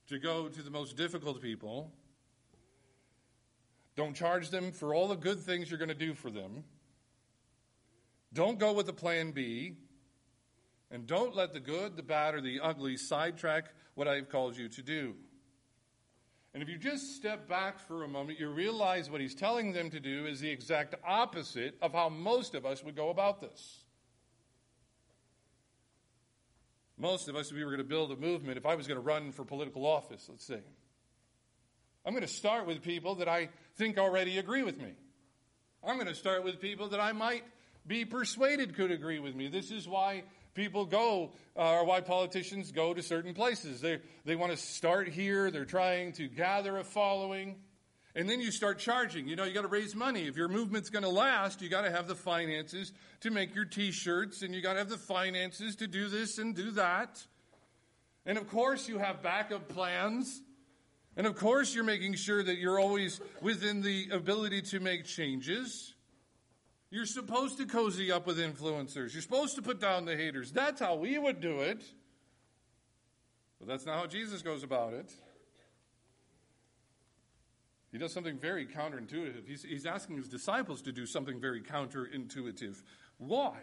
to 0.09 0.19
go 0.19 0.49
to 0.49 0.63
the 0.63 0.71
most 0.71 0.97
difficult 0.97 1.41
people. 1.41 1.93
Don't 3.95 4.15
charge 4.15 4.51
them 4.51 4.73
for 4.73 4.95
all 4.95 5.07
the 5.07 5.17
good 5.17 5.41
things 5.41 5.71
you're 5.71 5.79
going 5.79 5.89
to 5.89 5.95
do 5.95 6.15
for 6.15 6.31
them. 6.31 6.65
Don't 8.33 8.59
go 8.59 8.73
with 8.73 8.87
the 8.87 8.93
plan 8.93 9.31
B. 9.31 9.77
And 10.91 11.07
don't 11.07 11.35
let 11.35 11.55
the 11.55 11.61
good, 11.61 11.97
the 11.97 12.03
bad, 12.03 12.35
or 12.35 12.43
the 12.43 12.61
ugly 12.61 12.99
sidetrack 12.99 13.67
what 13.95 14.09
I've 14.09 14.29
called 14.29 14.57
you 14.57 14.69
to 14.69 14.83
do. 14.83 15.15
And 16.55 16.63
if 16.63 16.69
you 16.69 16.77
just 16.77 17.17
step 17.17 17.49
back 17.49 17.79
for 17.79 18.05
a 18.05 18.09
moment, 18.09 18.39
you 18.39 18.51
realize 18.51 19.11
what 19.11 19.21
he's 19.21 19.35
telling 19.35 19.73
them 19.73 19.89
to 19.91 20.01
do 20.01 20.27
is 20.27 20.41
the 20.41 20.51
exact 20.51 20.95
opposite 21.07 21.77
of 21.81 21.93
how 21.93 22.11
most 22.11 22.55
of 22.55 22.67
us 22.67 22.85
would 22.85 22.95
go 22.95 23.09
about 23.09 23.41
this. 23.41 23.85
Most 26.99 27.29
of 27.29 27.37
us, 27.37 27.51
if 27.51 27.57
we 27.57 27.65
were 27.65 27.71
going 27.71 27.79
to 27.79 27.85
build 27.85 28.13
a 28.13 28.17
movement, 28.17 28.59
if 28.59 28.67
I 28.67 28.75
was 28.75 28.87
going 28.87 29.01
to 29.01 29.03
run 29.03 29.33
for 29.33 29.45
political 29.45 29.87
office, 29.87 30.27
let's 30.29 30.45
say, 30.45 30.61
I'm 32.05 32.13
going 32.13 32.23
to 32.23 32.29
start 32.29 32.67
with 32.67 32.83
people 32.83 33.15
that 33.17 33.29
I 33.29 33.49
think 33.77 33.97
already 33.97 34.39
agree 34.39 34.63
with 34.63 34.77
me. 34.77 34.93
I'm 35.83 35.97
going 35.97 36.07
to 36.07 36.15
start 36.15 36.45
with 36.45 36.61
people 36.61 36.89
that 36.91 37.01
I 37.01 37.13
might 37.13 37.45
be 37.87 38.05
persuaded 38.05 38.77
could 38.77 38.91
agree 38.91 39.19
with 39.19 39.35
me. 39.35 39.49
This 39.49 39.71
is 39.71 39.89
why 39.89 40.25
people 40.55 40.85
go, 40.85 41.33
uh, 41.57 41.73
or 41.73 41.85
why 41.85 42.01
politicians 42.01 42.73
go 42.73 42.95
to 42.95 43.03
certain 43.03 43.35
places. 43.35 43.81
They, 43.81 44.01
they 44.25 44.37
want 44.37 44.53
to 44.53 44.59
start 44.59 45.09
here, 45.09 45.51
they're 45.51 45.65
trying 45.65 46.13
to 46.15 46.29
gather 46.29 46.77
a 46.79 46.85
following. 46.85 47.57
And 48.15 48.29
then 48.29 48.41
you 48.41 48.51
start 48.51 48.79
charging. 48.79 49.27
You 49.27 49.37
know, 49.37 49.45
you 49.45 49.55
got 49.55 49.63
to 49.63 49.69
raise 49.69 49.95
money. 49.95 50.27
If 50.27 50.37
your 50.37 50.49
movement's 50.49 50.91
going 50.91 51.05
to 51.05 51.09
last, 51.09 51.63
you 51.63 51.71
got 51.71 51.83
to 51.83 51.91
have 51.91 52.09
the 52.09 52.15
finances 52.15 52.93
to 53.21 53.31
make 53.31 53.55
your 53.55 53.65
t 53.65 53.91
shirts, 53.91 54.43
and 54.43 54.55
you 54.55 54.61
got 54.61 54.75
to 54.75 54.81
have 54.81 54.91
the 54.91 54.99
finances 54.99 55.77
to 55.77 55.87
do 55.87 56.09
this 56.09 56.37
and 56.39 56.55
do 56.55 56.73
that. 56.73 57.25
And 58.27 58.37
of 58.37 58.49
course, 58.49 58.89
you 58.89 58.99
have 58.99 59.23
backup 59.23 59.69
plans. 59.69 60.43
And 61.17 61.27
of 61.27 61.37
course, 61.37 61.75
you're 61.75 61.85
making 61.85 62.15
sure 62.15 62.43
that 62.43 62.59
you're 62.59 62.79
always 62.79 63.21
within 63.41 63.83
the 63.83 64.09
ability 64.13 64.63
to 64.63 64.81
make 64.81 65.05
changes. 65.05 65.92
You're 66.93 67.07
supposed 67.07 67.57
to 67.57 67.65
cozy 67.65 68.13
up 68.13 68.27
with 68.27 68.37
influencers. 68.37 69.15
You're 69.15 69.23
supposed 69.23 69.57
to 69.57 69.63
put 69.63 69.81
down 69.81 70.05
the 70.05 70.15
haters. 70.15 70.53
That's 70.53 70.79
how 70.79 70.97
we 70.97 71.19
would 71.19 71.41
do 71.41 71.61
it. 71.61 71.83
But 73.59 73.67
that's 73.67 73.87
not 73.87 73.99
how 73.99 74.07
Jesus 74.07 74.43
goes 74.43 74.63
about 74.63 74.93
it. 74.93 75.11
He 77.93 77.97
does 77.99 78.13
something 78.13 78.39
very 78.39 78.67
counterintuitive. 78.67 79.47
He's, 79.47 79.63
he's 79.63 79.87
asking 79.87 80.19
his 80.19 80.29
disciples 80.29 80.83
to 80.83 80.93
do 80.93 81.07
something 81.07 81.41
very 81.41 81.63
counterintuitive. 81.63 82.83
Why? 83.17 83.57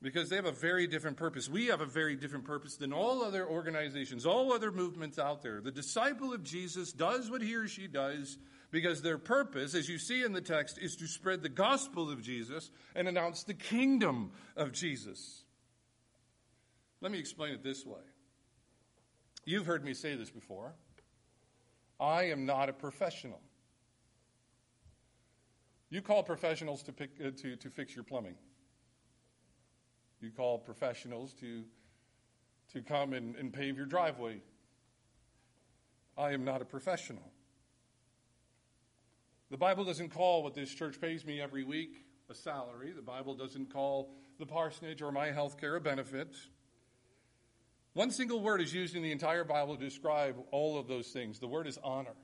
Because 0.00 0.28
they 0.28 0.36
have 0.36 0.44
a 0.44 0.52
very 0.52 0.86
different 0.86 1.16
purpose. 1.16 1.48
We 1.48 1.66
have 1.66 1.80
a 1.80 1.86
very 1.86 2.14
different 2.14 2.44
purpose 2.44 2.76
than 2.76 2.92
all 2.92 3.24
other 3.24 3.44
organizations, 3.44 4.26
all 4.26 4.52
other 4.52 4.70
movements 4.70 5.18
out 5.18 5.42
there. 5.42 5.60
The 5.60 5.72
disciple 5.72 6.32
of 6.32 6.44
Jesus 6.44 6.92
does 6.92 7.28
what 7.28 7.42
he 7.42 7.56
or 7.56 7.66
she 7.66 7.88
does 7.88 8.38
because 8.76 9.00
their 9.00 9.16
purpose, 9.16 9.74
as 9.74 9.88
you 9.88 9.96
see 9.96 10.22
in 10.22 10.34
the 10.34 10.40
text, 10.42 10.76
is 10.76 10.96
to 10.96 11.06
spread 11.06 11.42
the 11.42 11.48
gospel 11.48 12.10
of 12.10 12.20
Jesus 12.20 12.70
and 12.94 13.08
announce 13.08 13.42
the 13.42 13.54
kingdom 13.54 14.32
of 14.54 14.70
Jesus. 14.70 15.44
Let 17.00 17.10
me 17.10 17.18
explain 17.18 17.54
it 17.54 17.64
this 17.64 17.86
way. 17.86 18.02
You've 19.46 19.64
heard 19.64 19.82
me 19.82 19.94
say 19.94 20.14
this 20.14 20.28
before. 20.28 20.74
I 21.98 22.24
am 22.24 22.44
not 22.44 22.68
a 22.68 22.74
professional. 22.74 23.40
You 25.88 26.02
call 26.02 26.22
professionals 26.22 26.82
to, 26.82 26.92
pick, 26.92 27.12
uh, 27.18 27.30
to, 27.34 27.56
to 27.56 27.70
fix 27.70 27.94
your 27.94 28.04
plumbing. 28.04 28.34
You 30.20 30.30
call 30.32 30.58
professionals 30.58 31.32
to, 31.40 31.64
to 32.74 32.82
come 32.82 33.14
and, 33.14 33.36
and 33.36 33.54
pave 33.54 33.78
your 33.78 33.86
driveway. 33.86 34.42
I 36.18 36.32
am 36.32 36.44
not 36.44 36.60
a 36.60 36.66
professional. 36.66 37.32
The 39.50 39.56
Bible 39.56 39.84
doesn't 39.84 40.10
call 40.10 40.42
what 40.42 40.54
this 40.54 40.74
church 40.74 41.00
pays 41.00 41.24
me 41.24 41.40
every 41.40 41.64
week 41.64 42.04
a 42.28 42.34
salary. 42.34 42.92
The 42.92 43.02
Bible 43.02 43.34
doesn't 43.34 43.72
call 43.72 44.12
the 44.38 44.46
parsonage 44.46 45.00
or 45.02 45.12
my 45.12 45.30
health 45.30 45.60
care 45.60 45.76
a 45.76 45.80
benefit. 45.80 46.34
One 47.92 48.10
single 48.10 48.40
word 48.40 48.60
is 48.60 48.74
used 48.74 48.96
in 48.96 49.02
the 49.02 49.12
entire 49.12 49.44
Bible 49.44 49.76
to 49.76 49.84
describe 49.84 50.36
all 50.50 50.78
of 50.78 50.88
those 50.88 51.08
things. 51.08 51.38
The 51.38 51.46
word 51.46 51.66
is 51.66 51.78
honor. 51.82 52.16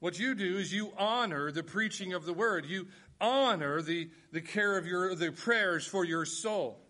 What 0.00 0.18
you 0.18 0.34
do 0.34 0.56
is 0.56 0.72
you 0.72 0.92
honor 0.98 1.50
the 1.50 1.62
preaching 1.62 2.12
of 2.12 2.26
the 2.26 2.32
word. 2.32 2.66
You 2.66 2.88
honor 3.20 3.82
the, 3.82 4.10
the 4.32 4.40
care 4.40 4.76
of 4.76 4.86
your 4.86 5.14
the 5.14 5.32
prayers 5.32 5.86
for 5.86 6.04
your 6.04 6.24
soul. 6.24 6.80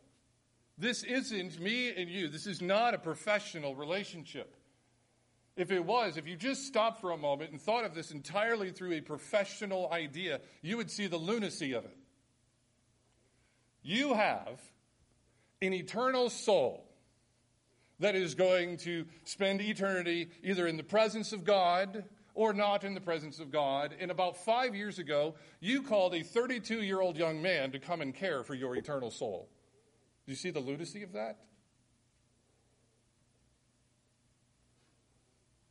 This 0.79 1.03
isn't 1.05 1.61
me 1.61 1.91
and 1.95 2.09
you. 2.09 2.29
This 2.29 2.47
is 2.47 2.61
not 2.61 2.95
a 2.95 2.99
professional 2.99 3.75
relationship. 3.75 4.56
If 5.57 5.71
it 5.71 5.85
was, 5.85 6.19
if 6.19 6.27
you 6.27 6.37
just 6.37 6.67
stopped 6.67 7.01
for 7.01 7.13
a 7.13 7.17
moment 7.17 7.51
and 7.51 7.61
thought 7.61 7.85
of 7.85 7.95
this 7.95 8.11
entirely 8.11 8.71
through 8.71 8.93
a 8.93 9.01
professional 9.01 9.91
idea, 9.91 10.41
you 10.61 10.77
would 10.77 10.91
see 10.91 11.07
the 11.07 11.17
lunacy 11.17 11.73
of 11.73 11.85
it. 11.85 11.97
You 13.83 14.15
have 14.15 14.61
an 15.63 15.73
eternal 15.73 16.29
soul 16.29 16.85
that 18.01 18.15
is 18.15 18.35
going 18.35 18.77
to 18.79 19.07
spend 19.25 19.63
eternity 19.63 20.29
either 20.43 20.67
in 20.67 20.77
the 20.77 20.83
presence 20.83 21.33
of 21.33 21.45
God 21.45 22.05
or 22.35 22.53
not 22.53 22.85
in 22.85 22.93
the 22.93 23.01
presence 23.01 23.39
of 23.39 23.51
God. 23.51 23.95
And 23.99 24.11
about 24.11 24.37
five 24.37 24.75
years 24.75 24.99
ago, 24.99 25.37
you 25.61 25.83
called 25.83 26.15
a 26.15 26.23
32 26.23 26.83
year 26.83 27.01
old 27.01 27.17
young 27.17 27.41
man 27.41 27.73
to 27.73 27.79
come 27.79 28.03
and 28.03 28.15
care 28.15 28.45
for 28.45 28.55
your 28.55 28.77
eternal 28.77 29.11
soul. 29.11 29.49
Do 30.27 30.33
you 30.33 30.37
see 30.37 30.51
the 30.51 30.61
lunacy 30.61 31.03
of 31.03 31.13
that? 31.15 31.39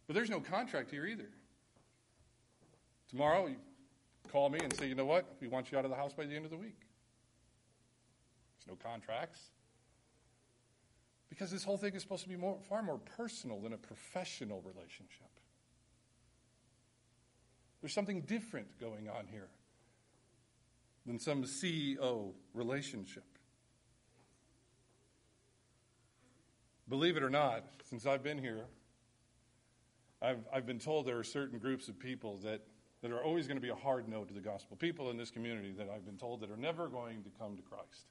But 0.08 0.16
there's 0.16 0.30
no 0.30 0.40
contract 0.40 0.92
here 0.92 1.06
either. 1.06 1.30
Tomorrow, 3.10 3.48
you 3.48 3.56
call 4.32 4.50
me 4.50 4.60
and 4.62 4.76
say, 4.76 4.88
you 4.88 4.96
know 4.96 5.06
what? 5.06 5.26
We 5.40 5.48
want 5.48 5.72
you 5.72 5.78
out 5.78 5.86
of 5.86 5.92
the 5.92 5.98
house 5.98 6.14
by 6.14 6.26
the 6.26 6.36
end 6.36 6.46
of 6.46 6.52
the 6.52 6.58
week. 6.58 6.80
There's 8.60 8.78
no 8.78 8.90
contracts. 8.90 9.40
Because 11.30 11.52
this 11.52 11.64
whole 11.64 11.78
thing 11.78 11.94
is 11.96 12.02
supposed 12.02 12.24
to 12.24 12.30
be 12.30 12.36
more, 12.36 12.58
far 12.70 12.84
more 12.84 13.00
personal 13.18 13.60
than 13.60 13.74
a 13.74 13.78
professional 13.78 14.62
relationship. 14.62 15.30
There's 17.82 17.94
something 17.94 18.22
different 18.22 18.80
going 18.80 19.10
on 19.10 19.28
here 19.28 19.50
than 21.06 21.20
some 21.20 21.44
CEO 21.44 22.32
relationship. 22.54 23.24
Believe 26.88 27.18
it 27.18 27.24
or 27.24 27.30
not, 27.30 27.64
since 27.90 28.06
I've 28.06 28.24
been 28.24 28.38
here, 28.38 28.66
I've, 30.26 30.40
I've 30.52 30.66
been 30.66 30.80
told 30.80 31.06
there 31.06 31.20
are 31.20 31.24
certain 31.24 31.60
groups 31.60 31.88
of 31.88 32.00
people 32.00 32.38
that, 32.44 32.62
that 33.02 33.12
are 33.12 33.24
always 33.24 33.48
going 33.48 33.58
to 33.58 33.62
be 33.62 33.70
a 33.70 33.76
hard 33.76 34.10
no 34.10 34.24
to 34.24 34.34
the 34.34 34.40
gospel. 34.40 34.76
People 34.76 35.12
in 35.12 35.18
this 35.18 35.30
community 35.30 35.72
that 35.78 35.88
I've 35.90 36.06
been 36.06 36.18
told 36.18 36.42
that 36.42 36.50
are 36.50 36.58
never 36.58 36.88
going 36.88 37.24
to 37.24 37.30
come 37.40 37.56
to 37.56 37.62
Christ. 37.62 38.08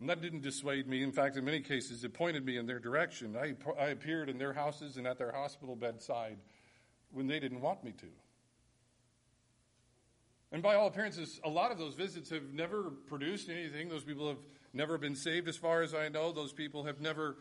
And 0.00 0.10
that 0.10 0.20
didn't 0.20 0.42
dissuade 0.42 0.88
me. 0.88 1.02
In 1.02 1.12
fact, 1.12 1.36
in 1.36 1.44
many 1.44 1.60
cases, 1.60 2.04
it 2.04 2.12
pointed 2.12 2.44
me 2.44 2.58
in 2.58 2.66
their 2.66 2.80
direction. 2.80 3.36
I, 3.36 3.54
I 3.80 3.86
appeared 3.88 4.28
in 4.28 4.36
their 4.36 4.52
houses 4.52 4.96
and 4.96 5.06
at 5.06 5.16
their 5.16 5.32
hospital 5.32 5.76
bedside 5.76 6.38
when 7.12 7.28
they 7.28 7.38
didn't 7.38 7.60
want 7.60 7.84
me 7.84 7.92
to. 7.92 8.06
And 10.52 10.62
by 10.62 10.74
all 10.74 10.86
appearances, 10.86 11.40
a 11.44 11.48
lot 11.48 11.72
of 11.72 11.78
those 11.78 11.94
visits 11.94 12.30
have 12.30 12.52
never 12.52 12.90
produced 13.06 13.48
anything. 13.48 13.88
Those 13.88 14.04
people 14.04 14.28
have 14.28 14.38
never 14.72 14.98
been 14.98 15.16
saved, 15.16 15.48
as 15.48 15.56
far 15.56 15.82
as 15.82 15.94
I 15.94 16.08
know. 16.08 16.32
Those 16.32 16.52
people 16.52 16.84
have 16.84 17.00
never 17.00 17.36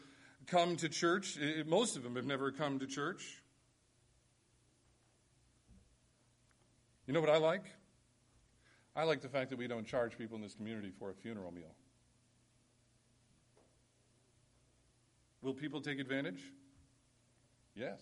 come 0.47 0.75
to 0.77 0.89
church. 0.89 1.37
Most 1.65 1.95
of 1.97 2.03
them 2.03 2.15
have 2.15 2.25
never 2.25 2.51
come 2.51 2.79
to 2.79 2.87
church. 2.87 3.41
You 7.07 7.13
know 7.13 7.21
what 7.21 7.29
I 7.29 7.37
like? 7.37 7.65
I 8.95 9.03
like 9.03 9.21
the 9.21 9.29
fact 9.29 9.49
that 9.49 9.59
we 9.59 9.67
don't 9.67 9.85
charge 9.85 10.17
people 10.17 10.35
in 10.37 10.41
this 10.41 10.55
community 10.55 10.91
for 10.97 11.11
a 11.11 11.13
funeral 11.13 11.51
meal. 11.51 11.75
Will 15.41 15.53
people 15.53 15.81
take 15.81 15.99
advantage? 15.99 16.41
Yes. 17.75 17.99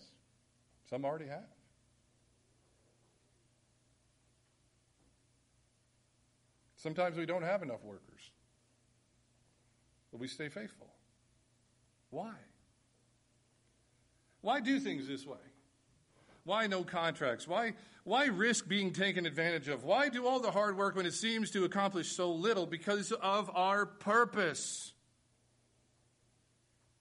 Some 0.88 1.04
already 1.04 1.26
have. 1.26 1.44
Sometimes 6.76 7.16
we 7.16 7.26
don't 7.26 7.42
have 7.42 7.62
enough 7.62 7.82
workers, 7.82 8.30
but 10.12 10.20
we 10.20 10.28
stay 10.28 10.48
faithful. 10.48 10.93
Why? 12.14 12.30
Why 14.40 14.60
do 14.60 14.78
things 14.78 15.08
this 15.08 15.26
way? 15.26 15.36
Why 16.44 16.68
no 16.68 16.84
contracts? 16.84 17.48
Why, 17.48 17.72
why 18.04 18.26
risk 18.26 18.68
being 18.68 18.92
taken 18.92 19.26
advantage 19.26 19.66
of? 19.66 19.82
Why 19.82 20.10
do 20.10 20.24
all 20.24 20.38
the 20.38 20.52
hard 20.52 20.78
work 20.78 20.94
when 20.94 21.06
it 21.06 21.14
seems 21.14 21.50
to 21.52 21.64
accomplish 21.64 22.12
so 22.12 22.30
little? 22.30 22.66
Because 22.66 23.10
of 23.10 23.50
our 23.52 23.84
purpose. 23.84 24.92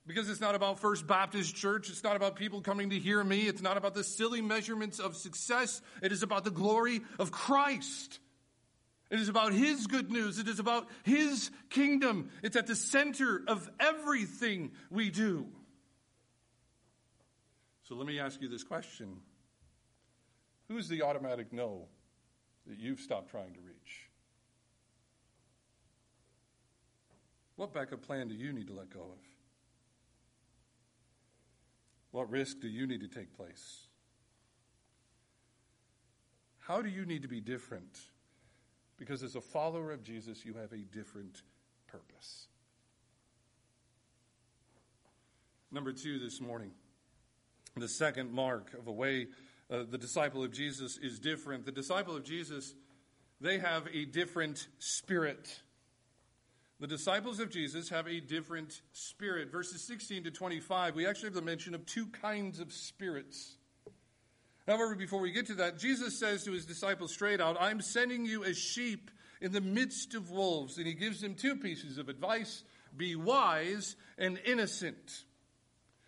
Because 0.07 0.29
it's 0.29 0.41
not 0.41 0.55
about 0.55 0.79
First 0.79 1.05
Baptist 1.05 1.55
Church. 1.55 1.91
It's 1.91 2.03
not 2.03 2.15
about 2.15 2.35
people 2.35 2.61
coming 2.61 2.89
to 2.89 2.97
hear 2.97 3.23
me. 3.23 3.41
It's 3.41 3.61
not 3.61 3.77
about 3.77 3.93
the 3.93 4.03
silly 4.03 4.41
measurements 4.41 4.97
of 4.97 5.15
success. 5.15 5.79
It 6.01 6.11
is 6.11 6.23
about 6.23 6.43
the 6.43 6.51
glory 6.51 7.01
of 7.19 7.31
Christ. 7.31 8.17
It 9.13 9.19
is 9.19 9.29
about 9.29 9.53
His 9.53 9.85
good 9.85 10.11
news. 10.11 10.39
It 10.39 10.47
is 10.47 10.57
about 10.57 10.87
His 11.03 11.51
kingdom. 11.69 12.31
It's 12.41 12.55
at 12.55 12.65
the 12.65 12.75
center 12.75 13.43
of 13.47 13.69
everything 13.79 14.71
we 14.89 15.11
do. 15.11 15.45
So 17.83 17.93
let 17.93 18.07
me 18.07 18.19
ask 18.19 18.41
you 18.41 18.49
this 18.49 18.63
question 18.63 19.17
Who's 20.67 20.87
the 20.87 21.03
automatic 21.03 21.53
no 21.53 21.85
that 22.65 22.79
you've 22.79 22.99
stopped 22.99 23.29
trying 23.29 23.53
to 23.53 23.59
reach? 23.59 24.09
What 27.55 27.71
backup 27.71 28.01
plan 28.01 28.29
do 28.29 28.33
you 28.33 28.51
need 28.51 28.65
to 28.65 28.73
let 28.73 28.89
go 28.89 29.01
of? 29.01 29.19
What 32.09 32.31
risk 32.31 32.61
do 32.61 32.67
you 32.67 32.87
need 32.87 33.01
to 33.01 33.07
take 33.07 33.37
place? 33.37 33.85
How 36.57 36.81
do 36.81 36.89
you 36.89 37.05
need 37.05 37.21
to 37.21 37.27
be 37.27 37.41
different? 37.41 37.99
Because 39.03 39.21
as 39.21 39.35
a 39.35 39.41
follower 39.41 39.91
of 39.91 40.01
Jesus, 40.01 40.45
you 40.45 40.53
have 40.53 40.71
a 40.71 40.77
different 40.77 41.41
purpose. 41.87 42.47
Number 45.73 45.91
two 45.91 46.19
this 46.19 46.39
morning, 46.39 46.71
the 47.75 47.89
second 47.89 48.31
mark 48.31 48.73
of 48.79 48.87
a 48.87 48.93
way 48.93 49.27
uh, 49.69 49.83
the 49.89 49.97
disciple 49.97 50.41
of 50.41 50.53
Jesus 50.53 50.97
is 50.97 51.19
different. 51.19 51.65
The 51.65 51.71
disciple 51.73 52.15
of 52.15 52.23
Jesus, 52.23 52.75
they 53.41 53.57
have 53.57 53.89
a 53.93 54.05
different 54.05 54.69
spirit. 54.79 55.59
The 56.79 56.87
disciples 56.87 57.41
of 57.41 57.49
Jesus 57.49 57.89
have 57.89 58.07
a 58.07 58.21
different 58.21 58.83
spirit. 58.93 59.51
Verses 59.51 59.85
16 59.85 60.23
to 60.23 60.31
25, 60.31 60.95
we 60.95 61.05
actually 61.05 61.27
have 61.27 61.35
the 61.35 61.41
mention 61.41 61.75
of 61.75 61.85
two 61.85 62.07
kinds 62.07 62.61
of 62.61 62.71
spirits. 62.71 63.57
However, 64.67 64.95
before 64.95 65.19
we 65.19 65.31
get 65.31 65.47
to 65.47 65.55
that, 65.55 65.77
Jesus 65.77 66.17
says 66.17 66.45
to 66.45 66.51
his 66.51 66.65
disciples 66.65 67.11
straight 67.11 67.41
out, 67.41 67.57
I'm 67.59 67.81
sending 67.81 68.25
you 68.25 68.43
as 68.45 68.57
sheep 68.57 69.11
in 69.41 69.51
the 69.51 69.61
midst 69.61 70.15
of 70.15 70.31
wolves. 70.31 70.77
And 70.77 70.87
he 70.87 70.93
gives 70.93 71.21
them 71.21 71.35
two 71.35 71.55
pieces 71.57 71.97
of 71.97 72.09
advice 72.09 72.63
be 72.95 73.15
wise 73.15 73.95
and 74.17 74.39
innocent. 74.45 75.23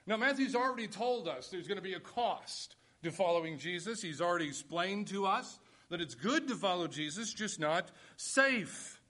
Now, 0.08 0.18
Matthew's 0.18 0.56
already 0.56 0.88
told 0.88 1.28
us 1.28 1.48
there's 1.48 1.68
going 1.68 1.78
to 1.78 1.84
be 1.84 1.96
a 1.96 2.00
cost 2.00 2.76
to 3.04 3.12
following 3.12 3.58
Jesus. 3.58 4.02
He's 4.02 4.22
already 4.22 4.48
explained 4.48 5.08
to 5.08 5.26
us 5.26 5.60
that 5.90 6.00
it's 6.00 6.16
good 6.16 6.48
to 6.48 6.56
follow 6.56 6.88
Jesus, 6.88 7.34
just 7.34 7.60
not 7.60 7.90
safe. 8.18 9.02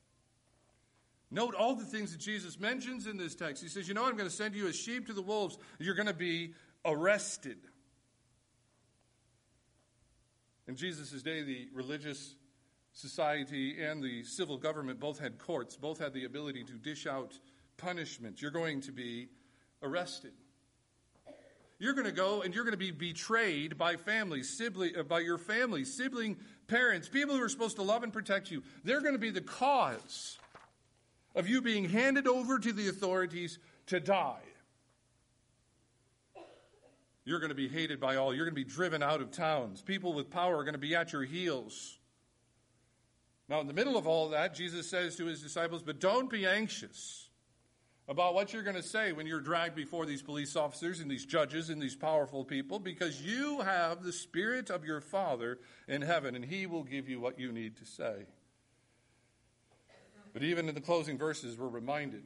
Note 1.32 1.54
all 1.54 1.76
the 1.76 1.86
things 1.86 2.14
that 2.14 2.22
Jesus 2.22 2.60
mentions 2.60 3.08
in 3.08 3.18
this 3.18 3.36
text. 3.36 3.62
He 3.62 3.68
says, 3.68 3.88
You 3.88 3.94
know, 3.94 4.06
I'm 4.06 4.16
going 4.16 4.30
to 4.30 4.36
send 4.36 4.56
you 4.56 4.68
as 4.68 4.76
sheep 4.76 5.08
to 5.08 5.14
the 5.14 5.22
wolves. 5.22 5.58
You're 5.80 5.96
going 5.96 6.08
to 6.08 6.14
be 6.14 6.54
arrested. 6.86 7.58
In 10.68 10.76
Jesus' 10.76 11.22
day, 11.22 11.44
the 11.44 11.68
religious 11.74 12.36
society 12.94 13.84
and 13.84 14.02
the 14.02 14.24
civil 14.24 14.58
government 14.58 15.00
both 15.00 15.20
had 15.20 15.38
courts, 15.38 15.76
both 15.76 16.00
had 16.00 16.14
the 16.14 16.26
ability 16.26 16.64
to 16.64 16.74
dish 16.74 17.06
out 17.06 17.38
punishment. 17.78 18.42
You're 18.42 18.52
going 18.52 18.82
to 18.82 18.92
be 18.92 19.28
arrested. 19.84 20.32
You're 21.78 21.94
going 21.94 22.06
to 22.06 22.12
go 22.12 22.42
and 22.42 22.56
you're 22.56 22.64
going 22.64 22.72
to 22.72 22.78
be 22.78 22.92
betrayed 22.92 23.78
by 23.78 23.98
family, 23.98 24.44
sibling, 24.44 24.96
uh, 24.98 25.04
by 25.04 25.20
your 25.20 25.38
family, 25.38 25.84
sibling, 25.84 26.38
parents, 26.68 27.10
people 27.10 27.36
who 27.36 27.44
are 27.44 27.50
supposed 27.50 27.76
to 27.76 27.84
love 27.84 28.04
and 28.04 28.14
protect 28.14 28.50
you. 28.50 28.64
They're 28.84 29.02
going 29.02 29.14
to 29.14 29.20
be 29.20 29.30
the 29.30 29.42
cause 29.42 30.40
of 31.36 31.50
you 31.50 31.62
being 31.62 31.90
handed 31.90 32.28
over 32.28 32.60
to 32.60 32.72
the 32.72 32.88
authorities 32.88 33.60
to 33.88 34.00
die. 34.00 34.40
You're 37.26 37.40
going 37.40 37.50
to 37.50 37.56
be 37.56 37.68
hated 37.68 38.00
by 38.00 38.16
all. 38.16 38.34
You're 38.34 38.46
going 38.46 38.56
to 38.56 38.64
be 38.64 38.70
driven 38.70 39.02
out 39.02 39.20
of 39.20 39.32
towns. 39.32 39.82
People 39.82 40.14
with 40.14 40.30
power 40.30 40.58
are 40.58 40.64
going 40.64 40.76
to 40.76 40.80
be 40.80 40.96
at 40.96 41.12
your 41.12 41.24
heels. 41.24 41.98
Now, 43.50 43.60
in 43.62 43.68
the 43.68 43.74
middle 43.74 43.98
of 43.98 44.08
all 44.08 44.30
that, 44.30 44.54
Jesus 44.54 44.88
says 44.88 45.16
to 45.18 45.26
his 45.26 45.42
disciples, 45.42 45.82
But 45.82 46.00
don't 46.00 46.30
be 46.30 46.46
anxious 46.46 47.30
about 48.08 48.36
what 48.36 48.54
you're 48.54 48.64
going 48.64 48.76
to 48.76 48.84
say 48.84 49.12
when 49.12 49.26
you're 49.26 49.42
dragged 49.42 49.76
before 49.76 50.06
these 50.06 50.22
police 50.22 50.56
officers 50.56 51.00
and 51.00 51.10
these 51.10 51.26
judges 51.26 51.72
and 51.72 51.82
these 51.82 51.96
powerful 51.96 52.44
people, 52.44 52.78
because 52.78 53.22
you 53.22 53.62
have 53.62 54.04
the 54.04 54.14
Spirit 54.14 54.70
of 54.70 54.86
your 54.86 55.02
Father 55.02 55.58
in 55.88 56.04
heaven, 56.04 56.36
and 56.36 56.46
He 56.46 56.68
will 56.68 56.84
give 56.84 57.10
you 57.10 57.20
what 57.20 57.40
you 57.40 57.52
need 57.52 57.78
to 57.78 57.86
say. 57.86 58.26
But 60.34 60.44
even 60.44 60.70
in 60.70 60.76
the 60.76 60.82
closing 60.82 61.18
verses, 61.18 61.58
we're 61.58 61.68
reminded 61.68 62.24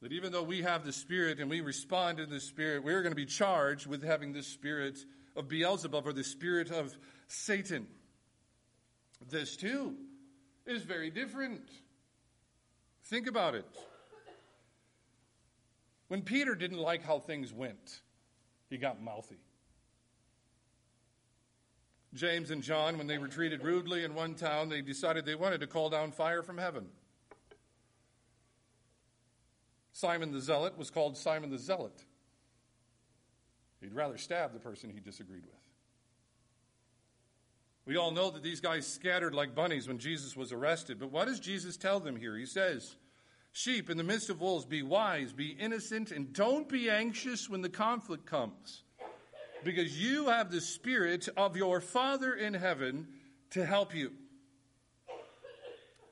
that 0.00 0.12
even 0.12 0.32
though 0.32 0.42
we 0.42 0.62
have 0.62 0.84
the 0.84 0.92
Spirit 0.92 1.40
and 1.40 1.50
we 1.50 1.60
respond 1.60 2.18
to 2.18 2.26
the 2.26 2.40
Spirit, 2.40 2.84
we're 2.84 3.02
going 3.02 3.12
to 3.12 3.16
be 3.16 3.26
charged 3.26 3.86
with 3.86 4.02
having 4.02 4.32
the 4.32 4.42
Spirit 4.42 4.98
of 5.36 5.48
Beelzebub 5.48 6.06
or 6.06 6.12
the 6.12 6.24
Spirit 6.24 6.70
of 6.70 6.96
Satan. 7.26 7.86
This, 9.28 9.56
too, 9.56 9.96
is 10.66 10.82
very 10.82 11.10
different. 11.10 11.68
Think 13.06 13.26
about 13.26 13.54
it. 13.54 13.66
When 16.08 16.22
Peter 16.22 16.54
didn't 16.54 16.78
like 16.78 17.02
how 17.02 17.18
things 17.18 17.52
went, 17.52 18.00
he 18.70 18.78
got 18.78 19.02
mouthy. 19.02 19.38
James 22.14 22.50
and 22.50 22.62
John, 22.62 22.96
when 22.96 23.06
they 23.06 23.18
were 23.18 23.28
treated 23.28 23.62
rudely 23.62 24.04
in 24.04 24.14
one 24.14 24.34
town, 24.34 24.68
they 24.68 24.80
decided 24.80 25.26
they 25.26 25.34
wanted 25.34 25.60
to 25.60 25.66
call 25.66 25.90
down 25.90 26.12
fire 26.12 26.42
from 26.42 26.56
heaven. 26.56 26.86
Simon 29.98 30.30
the 30.30 30.40
Zealot 30.40 30.78
was 30.78 30.90
called 30.90 31.16
Simon 31.16 31.50
the 31.50 31.58
Zealot. 31.58 32.04
He'd 33.80 33.92
rather 33.92 34.16
stab 34.16 34.52
the 34.52 34.60
person 34.60 34.90
he 34.90 35.00
disagreed 35.00 35.42
with. 35.44 35.54
We 37.84 37.96
all 37.96 38.12
know 38.12 38.30
that 38.30 38.44
these 38.44 38.60
guys 38.60 38.86
scattered 38.86 39.34
like 39.34 39.56
bunnies 39.56 39.88
when 39.88 39.98
Jesus 39.98 40.36
was 40.36 40.52
arrested. 40.52 41.00
But 41.00 41.10
what 41.10 41.26
does 41.26 41.40
Jesus 41.40 41.76
tell 41.76 41.98
them 41.98 42.14
here? 42.14 42.36
He 42.36 42.46
says, 42.46 42.94
Sheep 43.50 43.90
in 43.90 43.96
the 43.96 44.04
midst 44.04 44.30
of 44.30 44.40
wolves, 44.40 44.64
be 44.64 44.84
wise, 44.84 45.32
be 45.32 45.48
innocent, 45.48 46.12
and 46.12 46.32
don't 46.32 46.68
be 46.68 46.88
anxious 46.88 47.50
when 47.50 47.62
the 47.62 47.68
conflict 47.68 48.24
comes, 48.24 48.84
because 49.64 50.00
you 50.00 50.26
have 50.26 50.52
the 50.52 50.60
Spirit 50.60 51.28
of 51.36 51.56
your 51.56 51.80
Father 51.80 52.34
in 52.34 52.54
heaven 52.54 53.08
to 53.50 53.66
help 53.66 53.96
you. 53.96 54.12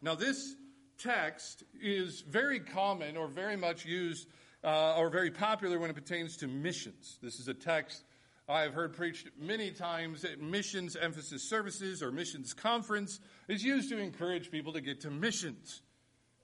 Now, 0.03 0.17
this 0.17 0.57
text 0.99 1.65
is 1.81 2.23
very 2.23 2.61
common 2.61 3.17
or 3.17 3.29
very 3.29 3.57
much 3.57 3.85
used 3.85 4.29
uh, 4.65 4.97
or 4.97 5.11
very 5.11 5.31
popular 5.31 5.79
when 5.79 5.91
it 5.91 5.95
pertains 5.95 6.37
to 6.39 6.47
missions. 6.47 7.19
This 7.23 7.39
is 7.39 7.49
a 7.49 7.55
text 7.55 8.05
I 8.49 8.61
have 8.61 8.75
heard 8.75 8.93
preached 8.93 9.29
many 9.39 9.73
times 9.73 10.25
at 10.25 10.41
missions 10.41 10.95
emphasis 10.95 11.43
services 11.43 12.01
or 12.01 12.13
missions 12.13 12.55
conference. 12.55 13.19
is 13.49 13.65
used 13.65 13.89
to 13.91 13.99
encourage 13.99 14.53
people 14.53 14.73
to 14.75 14.81
get 14.81 15.01
to 15.01 15.11
missions. 15.11 15.83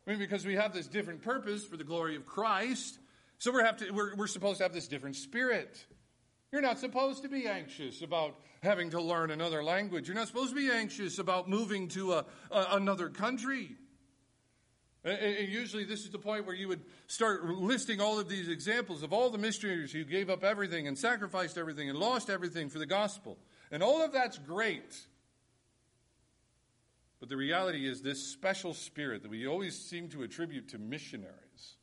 I 0.07 0.11
mean, 0.11 0.19
because 0.19 0.45
we 0.45 0.57
have 0.57 0.73
this 0.73 0.89
different 0.89 1.23
purpose 1.23 1.65
for 1.65 1.77
the 1.77 1.85
glory 1.85 2.17
of 2.17 2.27
Christ, 2.27 2.99
so 3.39 3.53
we're, 3.53 3.65
have 3.65 3.77
to, 3.77 3.91
we're, 3.93 4.17
we're 4.17 4.27
supposed 4.27 4.59
to 4.59 4.65
have 4.65 4.73
this 4.73 4.89
different 4.89 5.15
spirit. 5.15 5.85
You're 6.51 6.61
not 6.61 6.81
supposed 6.81 7.23
to 7.23 7.29
be 7.29 7.47
anxious 7.47 8.03
about 8.03 8.37
having 8.65 8.91
to 8.91 9.01
learn 9.01 9.31
another 9.31 9.63
language. 9.63 10.09
You're 10.09 10.17
not 10.17 10.27
supposed 10.27 10.51
to 10.51 10.57
be 10.57 10.71
anxious 10.71 11.19
about 11.21 11.49
moving 11.49 11.87
to 11.89 12.15
a, 12.15 12.25
a, 12.51 12.67
another 12.73 13.09
country. 13.09 13.77
And, 15.05 15.49
usually, 15.49 15.85
this 15.85 16.05
is 16.05 16.11
the 16.11 16.19
point 16.19 16.47
where 16.47 16.55
you 16.55 16.69
would 16.69 16.83
start 17.09 17.45
listing 17.45 18.01
all 18.01 18.21
of 18.21 18.29
these 18.29 18.49
examples 18.49 19.03
of 19.03 19.13
all 19.13 19.31
the 19.31 19.39
missionaries 19.39 19.93
who 19.93 20.05
gave 20.05 20.31
up 20.31 20.45
everything 20.45 20.87
and 20.87 20.97
sacrificed 20.97 21.59
everything 21.59 21.91
and 21.91 21.99
lost 21.99 22.31
everything 22.31 22.69
for 22.69 22.79
the 22.79 22.87
gospel. 22.87 23.37
And 23.73 23.83
all 23.83 24.05
of 24.05 24.13
that's 24.13 24.39
great. 24.39 24.97
But 27.19 27.29
the 27.29 27.37
reality 27.37 27.89
is, 27.89 28.03
this 28.03 28.33
special 28.33 28.75
spirit 28.75 29.23
that 29.23 29.31
we 29.31 29.47
always 29.47 29.77
seem 29.77 30.09
to 30.11 30.23
attribute 30.23 30.69
to 30.69 30.79
missionaries 30.79 31.77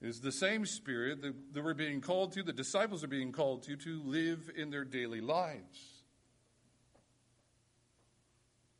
is 0.00 0.20
the 0.20 0.32
same 0.32 0.66
spirit 0.66 1.22
that, 1.22 1.34
that 1.54 1.64
we're 1.64 1.74
being 1.74 2.00
called 2.00 2.32
to, 2.32 2.42
the 2.42 2.52
disciples 2.52 3.04
are 3.04 3.08
being 3.08 3.32
called 3.32 3.62
to, 3.64 3.76
to 3.76 4.02
live 4.02 4.50
in 4.56 4.70
their 4.70 4.84
daily 4.84 5.20
lives. 5.20 5.93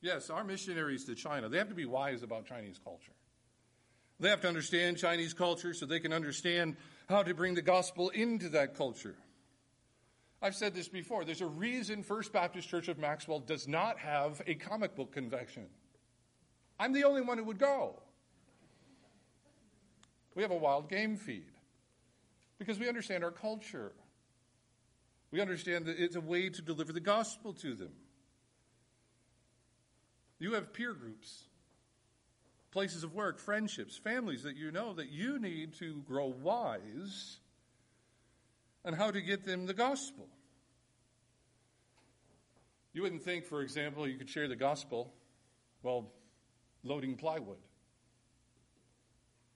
Yes, 0.04 0.28
our 0.28 0.44
missionaries 0.44 1.06
to 1.06 1.14
China, 1.14 1.48
they 1.48 1.56
have 1.56 1.70
to 1.70 1.74
be 1.74 1.86
wise 1.86 2.22
about 2.22 2.44
Chinese 2.44 2.78
culture. 2.84 3.14
They 4.20 4.28
have 4.28 4.42
to 4.42 4.48
understand 4.48 4.98
Chinese 4.98 5.32
culture 5.32 5.72
so 5.72 5.86
they 5.86 5.98
can 5.98 6.12
understand 6.12 6.76
how 7.08 7.22
to 7.22 7.32
bring 7.32 7.54
the 7.54 7.62
gospel 7.62 8.10
into 8.10 8.50
that 8.50 8.76
culture. 8.76 9.16
I've 10.42 10.54
said 10.54 10.74
this 10.74 10.88
before. 10.88 11.24
There's 11.24 11.40
a 11.40 11.46
reason 11.46 12.02
First 12.02 12.34
Baptist 12.34 12.68
Church 12.68 12.88
of 12.88 12.98
Maxwell 12.98 13.38
does 13.38 13.66
not 13.66 13.98
have 13.98 14.42
a 14.46 14.56
comic 14.56 14.94
book 14.94 15.10
convention. 15.10 15.68
I'm 16.78 16.92
the 16.92 17.04
only 17.04 17.22
one 17.22 17.38
who 17.38 17.44
would 17.44 17.58
go. 17.58 17.98
We 20.34 20.42
have 20.42 20.50
a 20.50 20.56
wild 20.56 20.90
game 20.90 21.16
feed 21.16 21.46
because 22.58 22.78
we 22.78 22.88
understand 22.88 23.24
our 23.24 23.30
culture. 23.30 23.92
We 25.30 25.40
understand 25.40 25.86
that 25.86 25.98
it's 25.98 26.16
a 26.16 26.20
way 26.20 26.50
to 26.50 26.60
deliver 26.60 26.92
the 26.92 27.00
gospel 27.00 27.54
to 27.54 27.74
them. 27.74 27.92
You 30.44 30.52
have 30.52 30.74
peer 30.74 30.92
groups, 30.92 31.44
places 32.70 33.02
of 33.02 33.14
work, 33.14 33.38
friendships, 33.38 33.96
families 33.96 34.42
that 34.42 34.56
you 34.56 34.70
know 34.70 34.92
that 34.92 35.08
you 35.08 35.38
need 35.38 35.72
to 35.78 36.02
grow 36.06 36.26
wise 36.26 37.38
on 38.84 38.92
how 38.92 39.10
to 39.10 39.22
get 39.22 39.46
them 39.46 39.64
the 39.64 39.72
gospel. 39.72 40.28
You 42.92 43.00
wouldn't 43.00 43.22
think, 43.22 43.46
for 43.46 43.62
example, 43.62 44.06
you 44.06 44.18
could 44.18 44.28
share 44.28 44.46
the 44.46 44.54
gospel 44.54 45.14
while 45.80 46.12
loading 46.82 47.16
plywood. 47.16 47.56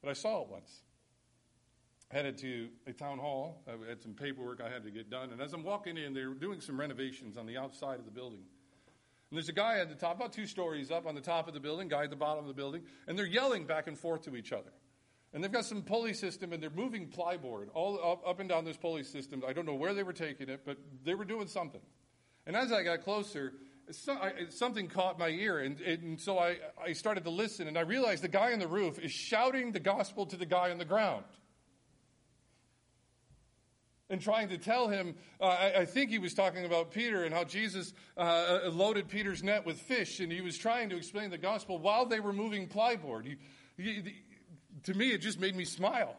But 0.00 0.08
I 0.08 0.14
saw 0.14 0.40
it 0.40 0.48
once. 0.48 0.80
Headed 2.08 2.38
to 2.38 2.70
a 2.86 2.94
town 2.94 3.18
hall. 3.18 3.62
I 3.68 3.72
had 3.90 4.00
some 4.00 4.14
paperwork 4.14 4.62
I 4.62 4.70
had 4.70 4.84
to 4.84 4.90
get 4.90 5.10
done. 5.10 5.32
And 5.32 5.42
as 5.42 5.52
I'm 5.52 5.64
walking 5.64 5.98
in, 5.98 6.14
they 6.14 6.24
were 6.24 6.32
doing 6.32 6.62
some 6.62 6.80
renovations 6.80 7.36
on 7.36 7.44
the 7.44 7.58
outside 7.58 7.98
of 7.98 8.06
the 8.06 8.10
building. 8.10 8.44
And 9.30 9.36
there's 9.36 9.48
a 9.48 9.52
guy 9.52 9.78
at 9.78 9.88
the 9.88 9.94
top, 9.94 10.16
about 10.16 10.32
two 10.32 10.46
stories 10.46 10.90
up 10.90 11.06
on 11.06 11.14
the 11.14 11.20
top 11.20 11.48
of 11.48 11.54
the 11.54 11.60
building, 11.60 11.88
guy 11.88 12.04
at 12.04 12.10
the 12.10 12.16
bottom 12.16 12.44
of 12.44 12.48
the 12.48 12.54
building, 12.54 12.82
and 13.06 13.18
they're 13.18 13.26
yelling 13.26 13.64
back 13.64 13.86
and 13.86 13.98
forth 13.98 14.22
to 14.22 14.36
each 14.36 14.52
other. 14.52 14.70
And 15.34 15.44
they've 15.44 15.52
got 15.52 15.66
some 15.66 15.82
pulley 15.82 16.14
system, 16.14 16.54
and 16.54 16.62
they're 16.62 16.70
moving 16.70 17.08
plyboard 17.08 17.68
all 17.74 18.00
up, 18.02 18.26
up 18.26 18.40
and 18.40 18.48
down 18.48 18.64
this 18.64 18.78
pulley 18.78 19.04
system. 19.04 19.42
I 19.46 19.52
don't 19.52 19.66
know 19.66 19.74
where 19.74 19.92
they 19.92 20.02
were 20.02 20.14
taking 20.14 20.48
it, 20.48 20.62
but 20.64 20.78
they 21.04 21.14
were 21.14 21.26
doing 21.26 21.46
something. 21.46 21.82
And 22.46 22.56
as 22.56 22.72
I 22.72 22.82
got 22.82 23.02
closer, 23.02 23.52
something 24.48 24.88
caught 24.88 25.18
my 25.18 25.28
ear, 25.28 25.58
and, 25.58 25.78
and 25.80 26.18
so 26.18 26.38
I, 26.38 26.56
I 26.82 26.94
started 26.94 27.24
to 27.24 27.30
listen, 27.30 27.68
and 27.68 27.76
I 27.76 27.82
realized 27.82 28.22
the 28.22 28.28
guy 28.28 28.54
on 28.54 28.58
the 28.58 28.66
roof 28.66 28.98
is 28.98 29.12
shouting 29.12 29.72
the 29.72 29.80
gospel 29.80 30.24
to 30.26 30.36
the 30.38 30.46
guy 30.46 30.70
on 30.70 30.78
the 30.78 30.86
ground. 30.86 31.24
And 34.10 34.20
trying 34.22 34.48
to 34.48 34.58
tell 34.58 34.88
him, 34.88 35.14
uh, 35.38 35.44
I, 35.44 35.80
I, 35.80 35.84
think 35.84 36.08
he 36.10 36.18
was 36.18 36.32
talking 36.32 36.64
about 36.64 36.90
Peter 36.90 37.24
and 37.24 37.34
how 37.34 37.44
Jesus 37.44 37.92
uh, 38.16 38.20
uh, 38.64 38.70
loaded 38.70 39.08
Peter's 39.08 39.42
net 39.42 39.66
with 39.66 39.78
fish, 39.78 40.20
and 40.20 40.32
he 40.32 40.40
was 40.40 40.56
trying 40.56 40.88
to 40.88 40.96
explain 40.96 41.28
the 41.28 41.36
gospel 41.36 41.78
while 41.78 42.06
they 42.06 42.18
were 42.18 42.32
moving 42.32 42.68
plyboard. 42.68 43.26
He, 43.26 43.36
he, 43.76 44.14
to 44.84 44.94
me, 44.94 45.10
it 45.10 45.18
just 45.18 45.38
made 45.38 45.54
me 45.54 45.66
smile. 45.66 46.16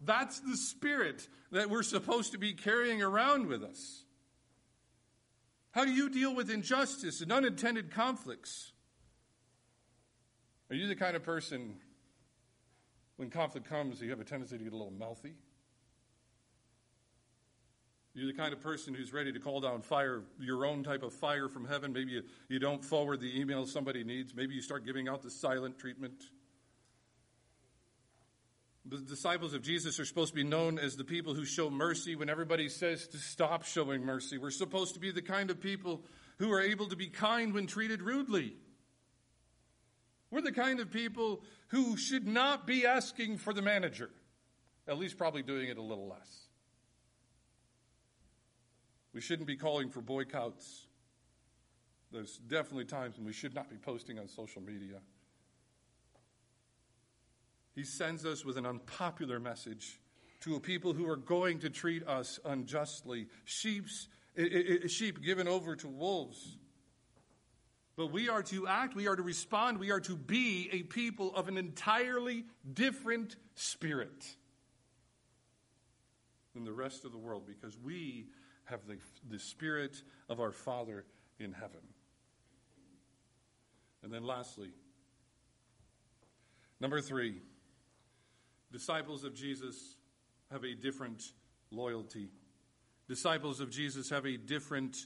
That's 0.00 0.40
the 0.40 0.56
spirit 0.56 1.28
that 1.52 1.70
we're 1.70 1.82
supposed 1.82 2.32
to 2.32 2.38
be 2.38 2.54
carrying 2.54 3.02
around 3.02 3.46
with 3.46 3.62
us. 3.62 4.04
How 5.72 5.84
do 5.84 5.92
you 5.92 6.08
deal 6.08 6.34
with 6.34 6.50
injustice 6.50 7.20
and 7.20 7.30
unintended 7.30 7.92
conflicts? 7.92 8.72
Are 10.70 10.74
you 10.76 10.88
the 10.88 10.96
kind 10.96 11.16
of 11.16 11.22
person, 11.22 11.76
when 13.16 13.30
conflict 13.30 13.68
comes, 13.68 14.00
you 14.00 14.10
have 14.10 14.20
a 14.20 14.24
tendency 14.24 14.58
to 14.58 14.64
get 14.64 14.72
a 14.72 14.76
little 14.76 14.92
mouthy? 14.92 15.34
You're 18.12 18.26
the 18.26 18.36
kind 18.36 18.52
of 18.52 18.60
person 18.60 18.92
who's 18.92 19.12
ready 19.12 19.32
to 19.32 19.38
call 19.38 19.60
down 19.60 19.82
fire, 19.82 20.22
your 20.40 20.66
own 20.66 20.82
type 20.82 21.04
of 21.04 21.12
fire 21.12 21.48
from 21.48 21.64
heaven. 21.64 21.92
Maybe 21.92 22.10
you, 22.10 22.22
you 22.48 22.58
don't 22.58 22.84
forward 22.84 23.20
the 23.20 23.40
email 23.40 23.66
somebody 23.66 24.02
needs. 24.02 24.34
Maybe 24.34 24.54
you 24.54 24.62
start 24.62 24.84
giving 24.84 25.08
out 25.08 25.22
the 25.22 25.30
silent 25.30 25.78
treatment. 25.78 26.20
The 28.84 28.98
disciples 28.98 29.54
of 29.54 29.62
Jesus 29.62 30.00
are 30.00 30.04
supposed 30.04 30.30
to 30.30 30.36
be 30.36 30.42
known 30.42 30.78
as 30.78 30.96
the 30.96 31.04
people 31.04 31.34
who 31.34 31.44
show 31.44 31.70
mercy 31.70 32.16
when 32.16 32.28
everybody 32.28 32.68
says 32.68 33.06
to 33.08 33.18
stop 33.18 33.64
showing 33.64 34.04
mercy. 34.04 34.38
We're 34.38 34.50
supposed 34.50 34.94
to 34.94 35.00
be 35.00 35.12
the 35.12 35.22
kind 35.22 35.48
of 35.48 35.60
people 35.60 36.02
who 36.38 36.50
are 36.50 36.60
able 36.60 36.88
to 36.88 36.96
be 36.96 37.06
kind 37.06 37.54
when 37.54 37.68
treated 37.68 38.02
rudely. 38.02 38.56
We're 40.32 40.40
the 40.40 40.50
kind 40.50 40.80
of 40.80 40.90
people 40.90 41.44
who 41.68 41.96
should 41.96 42.26
not 42.26 42.66
be 42.66 42.86
asking 42.86 43.38
for 43.38 43.52
the 43.52 43.62
manager, 43.62 44.10
at 44.88 44.98
least 44.98 45.16
probably 45.16 45.42
doing 45.42 45.68
it 45.68 45.76
a 45.76 45.82
little 45.82 46.08
less. 46.08 46.49
We 49.20 49.24
shouldn't 49.24 49.46
be 49.46 49.56
calling 49.56 49.90
for 49.90 50.00
boycotts. 50.00 50.86
There's 52.10 52.38
definitely 52.38 52.86
times 52.86 53.18
when 53.18 53.26
we 53.26 53.34
should 53.34 53.54
not 53.54 53.68
be 53.68 53.76
posting 53.76 54.18
on 54.18 54.28
social 54.28 54.62
media. 54.62 54.96
He 57.74 57.84
sends 57.84 58.24
us 58.24 58.46
with 58.46 58.56
an 58.56 58.64
unpopular 58.64 59.38
message 59.38 60.00
to 60.40 60.56
a 60.56 60.60
people 60.60 60.94
who 60.94 61.06
are 61.06 61.18
going 61.18 61.58
to 61.58 61.68
treat 61.68 62.08
us 62.08 62.40
unjustly. 62.46 63.26
Sheep's, 63.44 64.08
sheep 64.86 65.22
given 65.22 65.46
over 65.46 65.76
to 65.76 65.86
wolves. 65.86 66.56
But 67.96 68.12
we 68.12 68.30
are 68.30 68.42
to 68.44 68.68
act, 68.68 68.94
we 68.94 69.06
are 69.06 69.16
to 69.16 69.22
respond, 69.22 69.76
we 69.76 69.90
are 69.90 70.00
to 70.00 70.16
be 70.16 70.70
a 70.72 70.84
people 70.84 71.36
of 71.36 71.46
an 71.46 71.58
entirely 71.58 72.46
different 72.72 73.36
spirit 73.54 74.24
than 76.54 76.64
the 76.64 76.72
rest 76.72 77.04
of 77.04 77.12
the 77.12 77.18
world 77.18 77.42
because 77.46 77.76
we 77.78 78.24
have 78.70 78.86
the, 78.86 78.98
the 79.28 79.38
spirit 79.38 80.02
of 80.28 80.40
our 80.40 80.52
Father 80.52 81.04
in 81.38 81.52
heaven. 81.52 81.80
And 84.02 84.12
then 84.12 84.24
lastly, 84.24 84.70
number 86.80 87.00
three, 87.00 87.42
Disciples 88.72 89.24
of 89.24 89.34
Jesus 89.34 89.96
have 90.52 90.64
a 90.64 90.74
different 90.74 91.22
loyalty. 91.72 92.28
Disciples 93.08 93.60
of 93.60 93.70
Jesus 93.70 94.10
have 94.10 94.26
a 94.26 94.36
different 94.36 94.96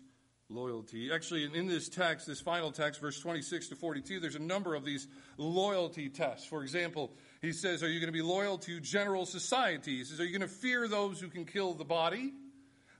loyalty. 0.51 1.11
Actually, 1.11 1.45
in 1.45 1.67
this 1.67 1.89
text, 1.89 2.27
this 2.27 2.43
final 2.43 2.71
text, 2.71 3.01
verse 3.01 3.19
26 3.19 3.69
to 3.69 3.77
42, 3.77 4.21
there's 4.21 4.35
a 4.35 4.39
number 4.41 4.75
of 4.75 4.85
these 4.85 5.09
loyalty 5.39 6.11
tests. 6.11 6.47
For 6.47 6.63
example, 6.63 7.13
he 7.41 7.53
says, 7.53 7.83
Are 7.83 7.89
you 7.89 8.01
going 8.01 8.13
to 8.13 8.13
be 8.13 8.21
loyal 8.21 8.59
to 8.59 8.81
general 8.81 9.25
society? 9.25 9.99
He 9.99 10.05
says, 10.05 10.21
Are 10.21 10.25
you 10.25 10.39
going 10.39 10.49
to 10.49 10.55
fear 10.55 10.87
those 10.87 11.19
who 11.19 11.29
can 11.29 11.47
kill 11.47 11.73
the 11.73 11.85
body? 11.85 12.35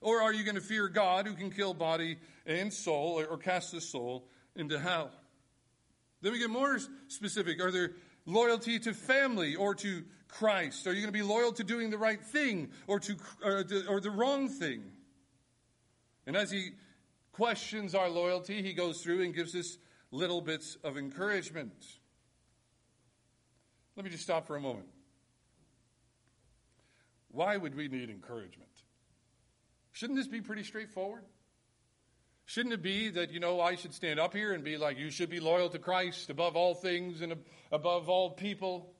Or 0.05 0.21
are 0.21 0.31
you 0.31 0.43
going 0.43 0.53
to 0.53 0.61
fear 0.61 0.87
God 0.87 1.25
who 1.25 1.33
can 1.33 1.49
kill 1.49 1.73
body 1.73 2.17
and 2.45 2.71
soul 2.71 3.25
or, 3.27 3.37
cast 3.39 3.71
the 3.71 3.81
soul 3.81 4.27
into 4.55 4.77
hell? 4.77 5.09
Then 6.21 6.31
we 6.31 6.37
get 6.37 6.51
more 6.51 6.77
specific. 7.07 7.59
Are 7.59 7.71
there 7.71 7.93
loyalty 8.27 8.77
to 8.77 8.93
family 8.93 9.55
or 9.55 9.73
to 9.73 10.03
Christ? 10.27 10.85
Are 10.85 10.93
you 10.93 11.01
going 11.01 11.11
to 11.11 11.19
be 11.19 11.23
loyal 11.23 11.51
to 11.53 11.63
doing 11.63 11.89
the 11.89 11.97
right 11.97 12.21
thing 12.21 12.69
or 12.85 12.99
to 12.99 13.15
or, 13.43 13.63
or 13.89 13.99
the 13.99 14.11
wrong 14.11 14.47
thing? 14.47 14.83
And 16.27 16.37
as 16.37 16.51
he 16.51 16.73
questions 17.31 17.95
our 17.95 18.07
loyalty, 18.07 18.61
he 18.61 18.73
goes 18.73 19.01
through 19.01 19.23
and 19.23 19.33
gives 19.33 19.55
us 19.55 19.79
little 20.11 20.39
bits 20.39 20.77
of 20.83 20.97
encouragement. 20.97 21.83
Let 23.95 24.05
me 24.05 24.11
just 24.11 24.21
stop 24.21 24.45
for 24.45 24.55
a 24.55 24.61
moment. 24.61 24.89
Why 27.29 27.57
would 27.57 27.73
we 27.73 27.87
need 27.87 28.11
encouragement? 28.11 28.69
Shouldn't 29.95 30.17
this 30.17 30.27
be 30.27 30.41
pretty 30.41 30.63
straightforward? 30.63 31.23
Shouldn't 32.43 32.73
it 32.73 32.81
be 32.81 33.09
that, 33.11 33.31
you 33.31 33.39
know, 33.39 33.61
I 33.61 33.75
should 33.75 33.93
stand 33.93 34.19
up 34.19 34.33
here 34.33 34.51
and 34.51 34.61
be 34.61 34.75
like, 34.75 34.99
you 34.99 35.09
should 35.09 35.29
be 35.29 35.39
loyal 35.39 35.69
to 35.69 35.79
Christ 35.79 36.29
above 36.29 36.57
all 36.57 36.73
things 36.73 37.21
and 37.21 37.33
above 37.71 38.09
all 38.09 38.31
people? 38.31 38.93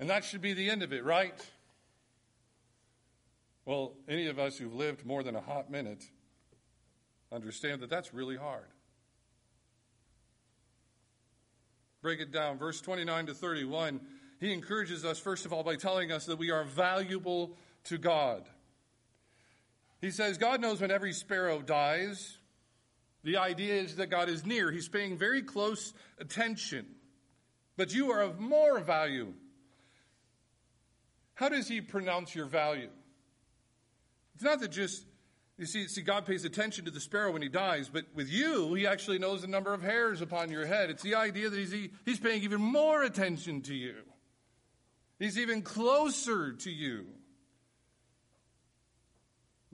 And 0.00 0.10
that 0.10 0.24
should 0.24 0.40
be 0.42 0.52
the 0.52 0.68
end 0.68 0.82
of 0.82 0.92
it, 0.92 1.04
right? 1.04 1.32
Well, 3.66 3.92
any 4.08 4.26
of 4.26 4.40
us 4.40 4.58
who've 4.58 4.74
lived 4.74 5.06
more 5.06 5.22
than 5.22 5.36
a 5.36 5.40
hot 5.40 5.70
minute 5.70 6.02
understand 7.30 7.82
that 7.82 7.90
that's 7.90 8.12
really 8.12 8.36
hard. 8.36 8.66
Break 12.02 12.18
it 12.18 12.32
down. 12.32 12.58
Verse 12.58 12.80
29 12.80 13.26
to 13.26 13.34
31, 13.34 14.00
he 14.40 14.52
encourages 14.52 15.04
us, 15.04 15.20
first 15.20 15.46
of 15.46 15.52
all, 15.52 15.62
by 15.62 15.76
telling 15.76 16.10
us 16.10 16.26
that 16.26 16.36
we 16.36 16.50
are 16.50 16.64
valuable 16.64 17.56
to 17.84 17.96
God. 17.96 18.44
He 20.00 20.10
says, 20.10 20.38
God 20.38 20.60
knows 20.60 20.80
when 20.80 20.90
every 20.90 21.12
sparrow 21.12 21.60
dies. 21.62 22.38
The 23.24 23.38
idea 23.38 23.74
is 23.74 23.96
that 23.96 24.08
God 24.08 24.28
is 24.28 24.46
near. 24.46 24.70
He's 24.70 24.88
paying 24.88 25.16
very 25.16 25.42
close 25.42 25.94
attention. 26.18 26.86
But 27.76 27.92
you 27.94 28.12
are 28.12 28.22
of 28.22 28.38
more 28.38 28.78
value. 28.78 29.32
How 31.34 31.48
does 31.48 31.68
he 31.68 31.80
pronounce 31.80 32.34
your 32.34 32.46
value? 32.46 32.88
It's 34.34 34.44
not 34.44 34.60
that 34.60 34.70
just, 34.70 35.04
you 35.58 35.66
see, 35.66 35.88
see, 35.88 36.02
God 36.02 36.24
pays 36.24 36.44
attention 36.44 36.84
to 36.84 36.90
the 36.90 37.00
sparrow 37.00 37.32
when 37.32 37.42
he 37.42 37.48
dies, 37.48 37.88
but 37.88 38.04
with 38.14 38.30
you, 38.30 38.74
he 38.74 38.86
actually 38.86 39.18
knows 39.18 39.42
the 39.42 39.48
number 39.48 39.74
of 39.74 39.82
hairs 39.82 40.20
upon 40.20 40.50
your 40.50 40.66
head. 40.66 40.88
It's 40.88 41.02
the 41.02 41.14
idea 41.14 41.50
that 41.50 41.58
he's, 41.58 41.74
he's 42.04 42.20
paying 42.20 42.42
even 42.42 42.60
more 42.60 43.02
attention 43.02 43.62
to 43.62 43.74
you. 43.74 43.96
He's 45.18 45.38
even 45.38 45.62
closer 45.62 46.52
to 46.52 46.70
you. 46.70 47.06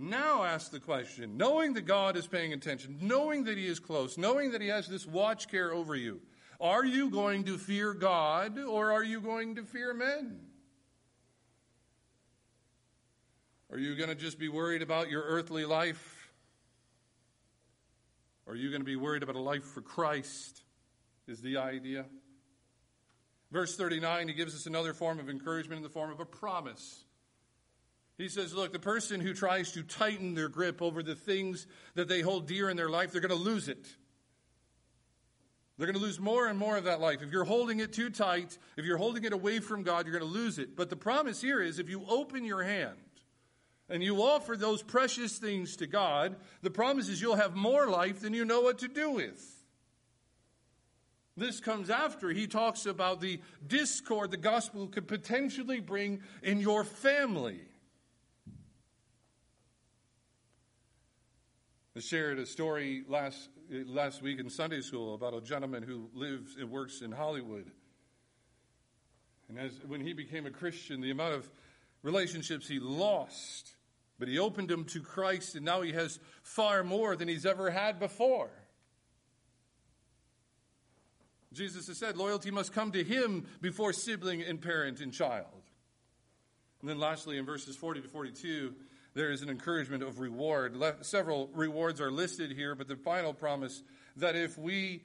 Now 0.02 0.42
ask 0.42 0.72
the 0.72 0.80
question, 0.80 1.36
knowing 1.36 1.74
that 1.74 1.82
God 1.82 2.16
is 2.16 2.26
paying 2.26 2.52
attention, 2.52 2.98
knowing 3.00 3.44
that 3.44 3.56
He 3.56 3.68
is 3.68 3.78
close, 3.78 4.18
knowing 4.18 4.50
that 4.50 4.60
He 4.60 4.66
has 4.66 4.88
this 4.88 5.06
watch 5.06 5.46
care 5.46 5.72
over 5.72 5.94
you, 5.94 6.20
are 6.60 6.84
you 6.84 7.08
going 7.08 7.44
to 7.44 7.56
fear 7.56 7.94
God 7.94 8.58
or 8.58 8.90
are 8.90 9.04
you 9.04 9.20
going 9.20 9.54
to 9.54 9.64
fear 9.64 9.94
men? 9.94 10.40
Are 13.70 13.78
you 13.78 13.94
going 13.94 14.08
to 14.08 14.16
just 14.16 14.40
be 14.40 14.48
worried 14.48 14.82
about 14.82 15.08
your 15.08 15.22
earthly 15.22 15.64
life? 15.64 16.32
Or 18.44 18.54
are 18.54 18.56
you 18.56 18.70
going 18.70 18.82
to 18.82 18.86
be 18.86 18.96
worried 18.96 19.22
about 19.22 19.36
a 19.36 19.40
life 19.40 19.64
for 19.64 19.82
Christ? 19.82 20.62
Is 21.28 21.40
the 21.40 21.58
idea. 21.58 22.06
Verse 23.52 23.76
39, 23.76 24.26
he 24.26 24.34
gives 24.34 24.56
us 24.56 24.66
another 24.66 24.94
form 24.94 25.20
of 25.20 25.30
encouragement 25.30 25.76
in 25.76 25.82
the 25.84 25.88
form 25.88 26.10
of 26.10 26.18
a 26.18 26.26
promise. 26.26 27.04
He 28.22 28.28
says, 28.28 28.54
Look, 28.54 28.72
the 28.72 28.78
person 28.78 29.20
who 29.20 29.35
tries 29.35 29.72
to 29.72 29.82
tighten 29.82 30.35
their 30.35 30.48
grip 30.48 30.80
over 30.80 31.02
the 31.02 31.16
things 31.16 31.66
that 31.94 32.06
they 32.06 32.20
hold 32.20 32.46
dear 32.46 32.70
in 32.70 32.76
their 32.76 32.88
life, 32.88 33.11
they're 33.11 33.20
going 33.20 33.30
to 33.30 33.35
lose 33.35 33.68
it. 33.68 33.88
They're 35.76 35.88
going 35.88 35.98
to 35.98 36.04
lose 36.04 36.20
more 36.20 36.46
and 36.46 36.56
more 36.56 36.76
of 36.76 36.85
that 36.85 37.00
life. 37.00 37.20
If 37.22 37.32
you're 37.32 37.42
holding 37.42 37.80
it 37.80 37.92
too 37.92 38.11
tight, 38.11 38.56
if 38.76 38.85
you're 38.85 38.96
holding 38.98 39.24
it 39.24 39.32
away 39.32 39.58
from 39.58 39.82
God, 39.82 40.06
you're 40.06 40.16
going 40.16 40.30
to 40.30 40.38
lose 40.38 40.61
it. 40.61 40.76
But 40.76 40.88
the 40.88 40.96
promise 40.96 41.40
here 41.40 41.61
is 41.61 41.80
if 41.80 41.88
you 41.88 42.04
open 42.08 42.44
your 42.44 42.62
hand 42.62 42.96
and 43.88 44.04
you 44.04 44.22
offer 44.22 44.56
those 44.56 44.85
precious 44.85 45.38
things 45.38 45.74
to 45.76 45.88
God, 45.88 46.37
the 46.61 46.70
promise 46.70 47.08
is 47.08 47.20
you'll 47.20 47.35
have 47.35 47.56
more 47.56 47.88
life 47.88 48.20
than 48.20 48.35
you 48.35 48.44
know 48.44 48.61
what 48.61 48.78
to 48.78 48.88
do 48.88 49.11
with. 49.11 49.64
This 51.37 51.58
comes 51.58 51.90
after 51.90 52.30
he 52.30 52.46
talks 52.46 52.87
about 52.87 53.20
the 53.20 53.40
discord 53.66 54.30
the 54.30 54.37
gospel 54.37 54.87
could 54.87 55.08
potentially 55.08 55.80
bring 55.80 56.20
in 56.44 56.61
your 56.61 56.85
family. 56.85 57.62
I 61.94 62.00
shared 62.00 62.38
a 62.38 62.46
story 62.46 63.05
last, 63.07 63.50
last 63.70 64.22
week 64.22 64.40
in 64.40 64.48
Sunday 64.48 64.81
school 64.81 65.14
about 65.14 65.35
a 65.35 65.42
gentleman 65.42 65.83
who 65.83 66.09
lives 66.14 66.57
and 66.59 66.70
works 66.70 67.02
in 67.02 67.12
Hollywood. 67.12 67.70
And 69.48 69.59
as, 69.59 69.72
when 69.87 70.00
he 70.00 70.14
became 70.14 70.46
a 70.46 70.50
Christian, 70.50 71.02
the 71.02 71.11
amount 71.11 71.35
of 71.35 71.50
relationships 72.02 72.66
he 72.66 72.81
lost, 72.81 73.74
but 74.18 74.26
he 74.26 74.38
opened 74.38 74.68
them 74.68 74.87
to 74.87 75.00
Christ, 75.00 75.55
and 75.55 75.66
now 75.66 75.83
he 75.83 75.92
has 75.92 76.18
far 76.42 76.83
more 76.83 77.14
than 77.14 77.28
he's 77.28 77.44
ever 77.44 77.70
had 77.70 78.00
before. 78.00 78.50
Jesus 81.52 81.88
has 81.88 81.98
said 81.98 82.16
loyalty 82.16 82.50
must 82.50 82.72
come 82.72 82.92
to 82.92 83.05
him 83.05 83.46
before 83.61 83.92
sibling 83.92 84.40
and 84.40 84.62
parent 84.62 85.02
and 85.02 85.12
child. 85.12 85.62
And 86.81 86.88
then 86.88 86.98
lastly, 86.98 87.37
in 87.37 87.44
verses 87.44 87.76
40 87.76 88.00
to 88.00 88.09
42, 88.09 88.74
there 89.14 89.31
is 89.31 89.42
an 89.42 89.51
encouragement 89.51 90.03
of 90.03 90.20
reward. 90.20 90.77
Le- 90.77 91.03
several 91.03 91.51
rewards 91.55 92.01
are 92.01 92.11
listed 92.11 92.53
here, 92.53 92.75
but 92.75 92.88
the 92.88 92.96
final 92.96 93.35
promise 93.35 93.83
that 94.16 94.37
if 94.37 94.57
we 94.57 95.03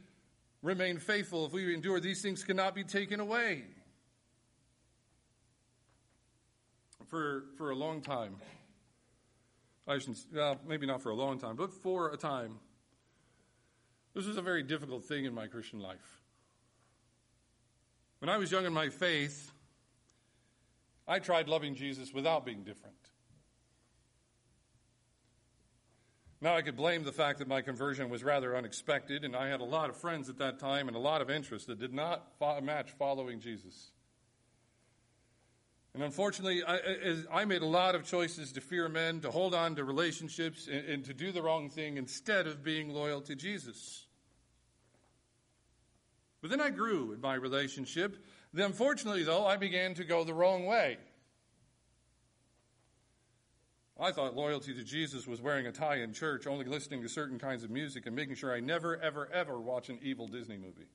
remain 0.61 0.97
faithful, 0.97 1.45
if 1.45 1.53
we 1.53 1.73
endure, 1.73 1.99
these 1.99 2.21
things 2.21 2.43
cannot 2.43 2.73
be 2.75 2.83
taken 2.83 3.19
away. 3.19 3.63
For, 7.07 7.45
for 7.57 7.71
a 7.71 7.75
long 7.75 8.01
time, 8.01 8.35
I 9.87 9.97
shouldn't, 9.97 10.19
well, 10.33 10.59
maybe 10.67 10.85
not 10.85 11.01
for 11.01 11.09
a 11.09 11.15
long 11.15 11.39
time, 11.39 11.55
but 11.55 11.73
for 11.73 12.11
a 12.11 12.17
time, 12.17 12.59
this 14.13 14.25
was 14.25 14.35
a 14.35 14.41
very 14.41 14.63
difficult 14.63 15.05
thing 15.05 15.25
in 15.25 15.33
my 15.33 15.47
Christian 15.47 15.79
life. 15.79 16.21
When 18.19 18.29
I 18.29 18.37
was 18.37 18.51
young 18.51 18.65
in 18.65 18.73
my 18.73 18.89
faith, 18.89 19.51
I 21.07 21.19
tried 21.19 21.47
loving 21.47 21.75
Jesus 21.75 22.13
without 22.13 22.45
being 22.45 22.63
different. 22.63 22.95
Now, 26.39 26.55
I 26.55 26.61
could 26.61 26.77
blame 26.77 27.03
the 27.03 27.11
fact 27.11 27.39
that 27.39 27.47
my 27.47 27.61
conversion 27.61 28.09
was 28.09 28.23
rather 28.23 28.55
unexpected, 28.55 29.23
and 29.23 29.35
I 29.35 29.47
had 29.47 29.59
a 29.59 29.65
lot 29.65 29.89
of 29.89 29.97
friends 29.97 30.29
at 30.29 30.37
that 30.37 30.59
time 30.59 30.87
and 30.87 30.95
a 30.95 30.99
lot 30.99 31.21
of 31.21 31.31
interests 31.31 31.67
that 31.67 31.79
did 31.79 31.93
not 31.93 32.27
fo- 32.37 32.61
match 32.61 32.91
following 32.91 33.39
Jesus. 33.39 33.89
And 35.95 36.03
unfortunately, 36.03 36.63
I, 36.63 37.23
I, 37.31 37.45
made 37.45 37.63
a 37.63 37.67
lot 37.67 37.95
of 37.95 38.05
choices 38.05 38.51
to 38.51 38.61
fear 38.61 38.87
men, 38.87 39.19
to 39.21 39.31
hold 39.31 39.55
on 39.55 39.75
to 39.77 39.83
relationships, 39.83 40.67
and, 40.67 40.85
and 40.85 41.05
to 41.05 41.13
do 41.13 41.31
the 41.31 41.41
wrong 41.41 41.71
thing 41.71 41.97
instead 41.97 42.45
of 42.45 42.63
being 42.63 42.89
loyal 42.89 43.19
to 43.21 43.33
Jesus. 43.33 44.05
But 46.39 46.51
then 46.51 46.61
I 46.61 46.69
grew 46.69 47.13
in 47.13 47.21
my 47.21 47.33
relationship. 47.33 48.23
Then, 48.53 48.67
unfortunately, 48.67 49.23
though, 49.23 49.47
I 49.47 49.57
began 49.57 49.95
to 49.95 50.03
go 50.03 50.23
the 50.23 50.35
wrong 50.35 50.67
way. 50.67 50.99
I 53.99 54.11
thought 54.11 54.35
loyalty 54.35 54.73
to 54.75 54.83
Jesus 54.83 55.25
was 55.25 55.41
wearing 55.41 55.65
a 55.65 55.71
tie 55.71 55.97
in 55.97 56.13
church, 56.13 56.45
only 56.45 56.65
listening 56.65 57.01
to 57.01 57.09
certain 57.09 57.39
kinds 57.39 57.63
of 57.63 57.71
music, 57.71 58.05
and 58.05 58.15
making 58.15 58.35
sure 58.35 58.53
I 58.53 58.59
never, 58.59 58.97
ever, 58.97 59.27
ever 59.33 59.59
watch 59.59 59.89
an 59.89 59.97
evil 60.03 60.27
Disney 60.27 60.57
movie. 60.57 60.87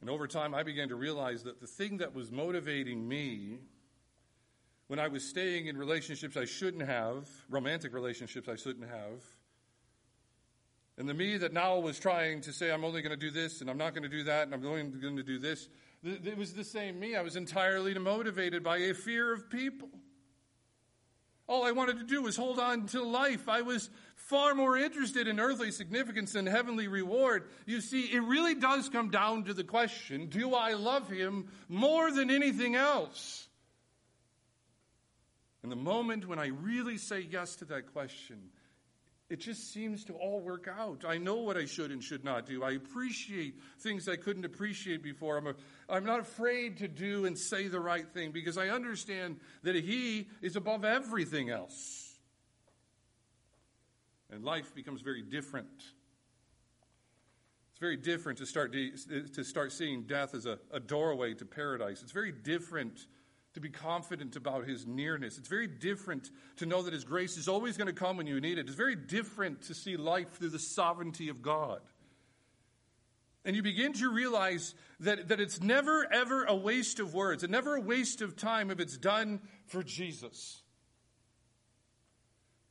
And 0.00 0.08
over 0.08 0.26
time, 0.26 0.54
I 0.54 0.62
began 0.62 0.88
to 0.88 0.96
realize 0.96 1.44
that 1.44 1.60
the 1.60 1.66
thing 1.66 1.98
that 1.98 2.14
was 2.14 2.32
motivating 2.32 3.06
me 3.06 3.58
when 4.88 4.98
I 4.98 5.08
was 5.08 5.22
staying 5.22 5.66
in 5.66 5.76
relationships 5.76 6.36
I 6.36 6.44
shouldn't 6.44 6.86
have, 6.86 7.28
romantic 7.48 7.94
relationships 7.94 8.48
I 8.48 8.56
shouldn't 8.56 8.88
have, 8.88 9.22
and 10.98 11.08
the 11.08 11.14
me 11.14 11.38
that 11.38 11.52
now 11.52 11.78
was 11.78 11.98
trying 11.98 12.40
to 12.42 12.52
say, 12.52 12.70
I'm 12.70 12.84
only 12.84 13.00
going 13.00 13.18
to 13.18 13.20
do 13.20 13.30
this, 13.30 13.60
and 13.60 13.70
I'm 13.70 13.78
not 13.78 13.94
going 13.94 14.02
to 14.02 14.08
do 14.08 14.24
that, 14.24 14.42
and 14.44 14.54
I'm 14.54 14.66
only 14.66 14.82
going 14.82 15.16
to 15.16 15.22
do 15.22 15.38
this, 15.38 15.68
it 16.04 16.36
was 16.36 16.52
the 16.52 16.64
same 16.64 16.98
me. 16.98 17.14
I 17.16 17.22
was 17.22 17.36
entirely 17.36 17.94
motivated 17.94 18.62
by 18.62 18.78
a 18.78 18.94
fear 18.94 19.32
of 19.32 19.48
people. 19.48 19.88
All 21.46 21.64
I 21.64 21.72
wanted 21.72 21.98
to 21.98 22.04
do 22.04 22.22
was 22.22 22.36
hold 22.36 22.58
on 22.58 22.86
to 22.88 23.02
life. 23.02 23.48
I 23.48 23.62
was 23.62 23.90
far 24.14 24.54
more 24.54 24.76
interested 24.76 25.28
in 25.28 25.38
earthly 25.38 25.70
significance 25.70 26.32
than 26.32 26.46
heavenly 26.46 26.88
reward. 26.88 27.48
You 27.66 27.80
see, 27.80 28.02
it 28.04 28.22
really 28.22 28.54
does 28.54 28.88
come 28.88 29.10
down 29.10 29.44
to 29.44 29.54
the 29.54 29.64
question 29.64 30.26
do 30.26 30.54
I 30.54 30.74
love 30.74 31.10
him 31.10 31.48
more 31.68 32.10
than 32.10 32.30
anything 32.30 32.74
else? 32.74 33.48
And 35.62 35.70
the 35.70 35.76
moment 35.76 36.26
when 36.26 36.38
I 36.38 36.46
really 36.46 36.96
say 36.96 37.20
yes 37.20 37.56
to 37.56 37.64
that 37.66 37.92
question, 37.92 38.50
it 39.32 39.40
just 39.40 39.72
seems 39.72 40.04
to 40.04 40.12
all 40.12 40.40
work 40.40 40.68
out. 40.68 41.06
I 41.08 41.16
know 41.16 41.36
what 41.36 41.56
I 41.56 41.64
should 41.64 41.90
and 41.90 42.04
should 42.04 42.22
not 42.22 42.44
do. 42.44 42.62
I 42.62 42.72
appreciate 42.72 43.54
things 43.80 44.06
I 44.06 44.16
couldn't 44.16 44.44
appreciate 44.44 45.02
before. 45.02 45.38
I'm, 45.38 45.46
a, 45.46 45.54
I'm 45.88 46.04
not 46.04 46.20
afraid 46.20 46.76
to 46.78 46.88
do 46.88 47.24
and 47.24 47.38
say 47.38 47.68
the 47.68 47.80
right 47.80 48.06
thing 48.06 48.32
because 48.32 48.58
I 48.58 48.68
understand 48.68 49.40
that 49.62 49.74
He 49.74 50.28
is 50.42 50.54
above 50.54 50.84
everything 50.84 51.48
else. 51.48 52.12
And 54.30 54.44
life 54.44 54.74
becomes 54.74 55.00
very 55.00 55.22
different. 55.22 55.82
It's 57.70 57.80
very 57.80 57.96
different 57.96 58.38
to 58.40 58.44
start, 58.44 58.74
to 58.74 59.44
start 59.44 59.72
seeing 59.72 60.02
death 60.02 60.34
as 60.34 60.44
a, 60.44 60.58
a 60.70 60.78
doorway 60.78 61.32
to 61.34 61.46
paradise. 61.46 62.02
It's 62.02 62.12
very 62.12 62.32
different 62.32 63.06
to 63.54 63.60
be 63.60 63.68
confident 63.68 64.36
about 64.36 64.66
his 64.66 64.86
nearness. 64.86 65.38
It's 65.38 65.48
very 65.48 65.66
different 65.66 66.30
to 66.56 66.66
know 66.66 66.82
that 66.82 66.92
his 66.92 67.04
grace 67.04 67.36
is 67.36 67.48
always 67.48 67.76
going 67.76 67.88
to 67.88 67.92
come 67.92 68.16
when 68.16 68.26
you 68.26 68.40
need 68.40 68.58
it. 68.58 68.66
It's 68.66 68.74
very 68.74 68.96
different 68.96 69.62
to 69.62 69.74
see 69.74 69.96
life 69.96 70.38
through 70.38 70.50
the 70.50 70.58
sovereignty 70.58 71.28
of 71.28 71.42
God. 71.42 71.80
And 73.44 73.56
you 73.56 73.62
begin 73.62 73.92
to 73.94 74.10
realize 74.10 74.74
that, 75.00 75.28
that 75.28 75.40
it's 75.40 75.60
never, 75.60 76.06
ever 76.12 76.44
a 76.44 76.54
waste 76.54 77.00
of 77.00 77.12
words, 77.12 77.42
and 77.42 77.50
never 77.50 77.74
a 77.74 77.80
waste 77.80 78.22
of 78.22 78.36
time 78.36 78.70
if 78.70 78.78
it's 78.78 78.96
done 78.96 79.40
for 79.66 79.82
Jesus. 79.82 80.62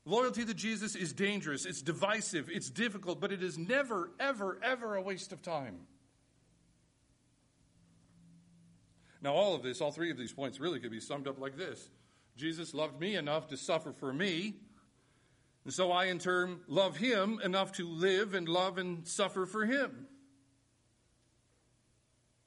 Loyalty 0.06 0.46
to 0.46 0.54
Jesus 0.54 0.96
is 0.96 1.13
dangerous, 1.13 1.65
it's 1.65 1.82
divisive, 1.82 2.50
it's 2.50 2.70
difficult, 2.70 3.20
but 3.20 3.32
it 3.32 3.44
is 3.44 3.58
never, 3.58 4.12
ever, 4.20 4.58
ever 4.63 4.96
a 4.96 5.02
waste 5.02 5.32
of 5.32 5.41
time. 5.44 5.82
Now, 9.21 9.34
all 9.34 9.53
of 9.53 9.62
this, 9.62 9.81
all 9.81 9.91
three 9.91 10.12
of 10.12 10.17
these 10.17 10.34
points 10.34 10.60
really 10.60 10.79
could 10.79 10.91
be 10.91 10.99
summed 10.99 11.27
up 11.27 11.39
like 11.39 11.57
this 11.57 11.89
Jesus 12.38 12.73
loved 12.73 12.99
me 12.99 13.15
enough 13.15 13.47
to 13.49 13.57
suffer 13.57 13.93
for 13.93 14.12
me, 14.12 14.55
and 15.63 15.73
so 15.73 15.91
I, 15.91 16.05
in 16.05 16.19
turn, 16.19 16.60
love 16.67 16.97
him 16.97 17.39
enough 17.43 17.73
to 17.73 17.88
live 17.88 18.34
and 18.34 18.47
love 18.47 18.77
and 18.77 19.07
suffer 19.07 19.45
for 19.45 19.65
him. 19.65 20.07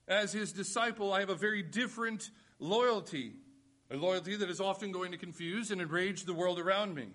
As 0.09 0.33
his 0.33 0.53
disciple, 0.53 1.13
I 1.13 1.21
have 1.21 1.31
a 1.31 1.35
very 1.35 1.63
different 1.63 2.29
loyalty, 2.59 3.33
a 3.91 3.97
loyalty 3.97 4.37
that 4.37 4.51
is 4.51 4.61
often 4.61 4.93
going 4.93 5.13
to 5.13 5.19
confuse 5.19 5.71
and 5.71 5.81
enrage 5.81 6.25
the 6.25 6.35
world 6.35 6.59
around 6.59 6.95
me. 6.95 7.07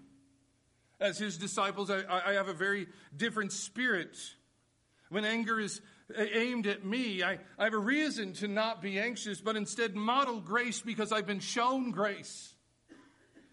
As 1.00 1.18
his 1.18 1.38
disciples, 1.38 1.90
I, 1.92 2.04
I 2.10 2.34
have 2.34 2.48
a 2.48 2.54
very 2.54 2.88
different 3.16 3.52
spirit. 3.52 4.18
When 5.10 5.24
anger 5.24 5.60
is 5.60 5.82
aimed 6.18 6.68
at 6.68 6.84
me, 6.84 7.24
I, 7.24 7.40
I 7.58 7.66
have 7.66 7.74
a 7.74 7.78
reason 7.78 8.34
to 8.34 8.48
not 8.48 8.82
be 8.82 9.00
anxious, 9.00 9.42
but 9.42 9.56
instead 9.56 9.96
model 9.96 10.40
grace 10.40 10.82
because 10.82 11.12
I've 11.12 11.28
been 11.28 11.40
shown 11.40 11.92
grace. 11.92 12.54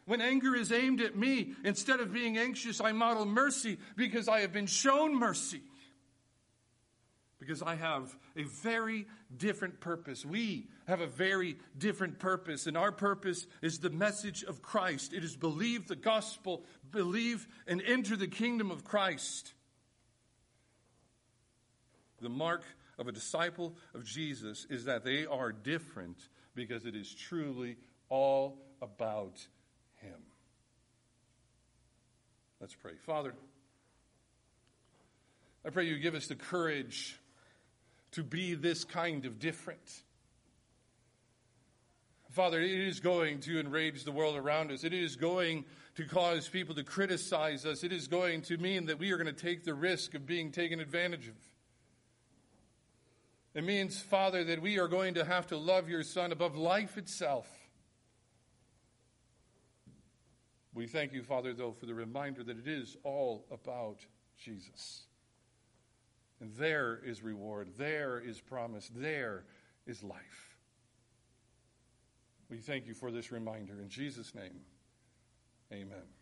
When 0.06 0.20
anger 0.20 0.54
is 0.54 0.70
aimed 0.70 1.00
at 1.00 1.16
me, 1.16 1.54
instead 1.64 2.00
of 2.00 2.12
being 2.12 2.38
anxious, 2.38 2.80
I 2.80 2.92
model 2.92 3.26
mercy 3.26 3.78
because 3.96 4.28
I 4.28 4.40
have 4.40 4.52
been 4.52 4.66
shown 4.66 5.18
mercy. 5.18 5.62
Because 7.40 7.60
I 7.60 7.74
have 7.74 8.16
a 8.36 8.44
very 8.44 9.06
different 9.36 9.80
purpose. 9.80 10.24
We 10.24 10.68
have 10.86 11.00
a 11.00 11.06
very 11.06 11.58
different 11.76 12.18
purpose, 12.18 12.66
and 12.66 12.76
our 12.76 12.92
purpose 12.92 13.46
is 13.62 13.80
the 13.80 13.90
message 13.90 14.44
of 14.44 14.62
Christ. 14.62 15.12
It 15.12 15.24
is 15.24 15.36
believe 15.36 15.88
the 15.88 15.96
gospel, 15.96 16.64
believe 16.90 17.46
and 17.66 17.82
enter 17.82 18.16
the 18.16 18.28
kingdom 18.28 18.70
of 18.70 18.84
Christ. 18.84 19.52
The 22.20 22.28
mark 22.28 22.64
of 22.98 23.08
a 23.08 23.12
disciple 23.12 23.74
of 23.94 24.04
Jesus 24.04 24.66
is 24.70 24.84
that 24.84 25.04
they 25.04 25.26
are 25.26 25.52
different 25.52 26.16
because 26.54 26.86
it 26.86 26.94
is 26.94 27.14
truly 27.14 27.76
all 28.08 28.58
about 28.80 29.46
Him. 29.96 30.18
Let's 32.60 32.74
pray. 32.74 32.92
Father, 33.04 33.34
I 35.64 35.70
pray 35.70 35.86
you 35.86 35.98
give 35.98 36.14
us 36.14 36.26
the 36.26 36.36
courage 36.36 37.18
to 38.12 38.22
be 38.22 38.54
this 38.54 38.84
kind 38.84 39.26
of 39.26 39.38
different. 39.38 40.02
Father, 42.30 42.60
it 42.60 42.70
is 42.70 43.00
going 43.00 43.40
to 43.40 43.58
enrage 43.58 44.04
the 44.04 44.12
world 44.12 44.36
around 44.36 44.70
us. 44.70 44.84
It 44.84 44.92
is 44.92 45.16
going 45.16 45.64
to 45.96 46.04
cause 46.04 46.48
people 46.48 46.74
to 46.74 46.84
criticize 46.84 47.64
us. 47.64 47.82
It 47.82 47.92
is 47.92 48.08
going 48.08 48.42
to 48.42 48.58
mean 48.58 48.86
that 48.86 48.98
we 48.98 49.10
are 49.12 49.16
going 49.16 49.26
to 49.26 49.32
take 49.32 49.64
the 49.64 49.74
risk 49.74 50.14
of 50.14 50.26
being 50.26 50.52
taken 50.52 50.80
advantage 50.80 51.28
of. 51.28 51.34
It 53.56 53.64
means, 53.64 53.98
Father, 53.98 54.44
that 54.44 54.60
we 54.60 54.78
are 54.78 54.86
going 54.86 55.14
to 55.14 55.24
have 55.24 55.46
to 55.46 55.56
love 55.56 55.88
your 55.88 56.02
Son 56.02 56.30
above 56.30 56.56
life 56.56 56.98
itself. 56.98 57.48
We 60.74 60.86
thank 60.86 61.14
you, 61.14 61.22
Father, 61.22 61.54
though, 61.54 61.72
for 61.72 61.86
the 61.86 61.94
reminder 61.94 62.44
that 62.44 62.58
it 62.58 62.68
is 62.68 62.98
all 63.02 63.46
about 63.50 64.04
Jesus. 64.38 65.04
And 66.38 66.52
there 66.56 67.00
is 67.02 67.22
reward, 67.22 67.70
there 67.78 68.20
is 68.20 68.42
promise, 68.42 68.90
there 68.94 69.44
is 69.86 70.02
life. 70.02 70.58
We 72.50 72.58
thank 72.58 72.86
you 72.86 72.92
for 72.92 73.10
this 73.10 73.32
reminder. 73.32 73.80
In 73.80 73.88
Jesus' 73.88 74.34
name, 74.34 74.60
amen. 75.72 76.15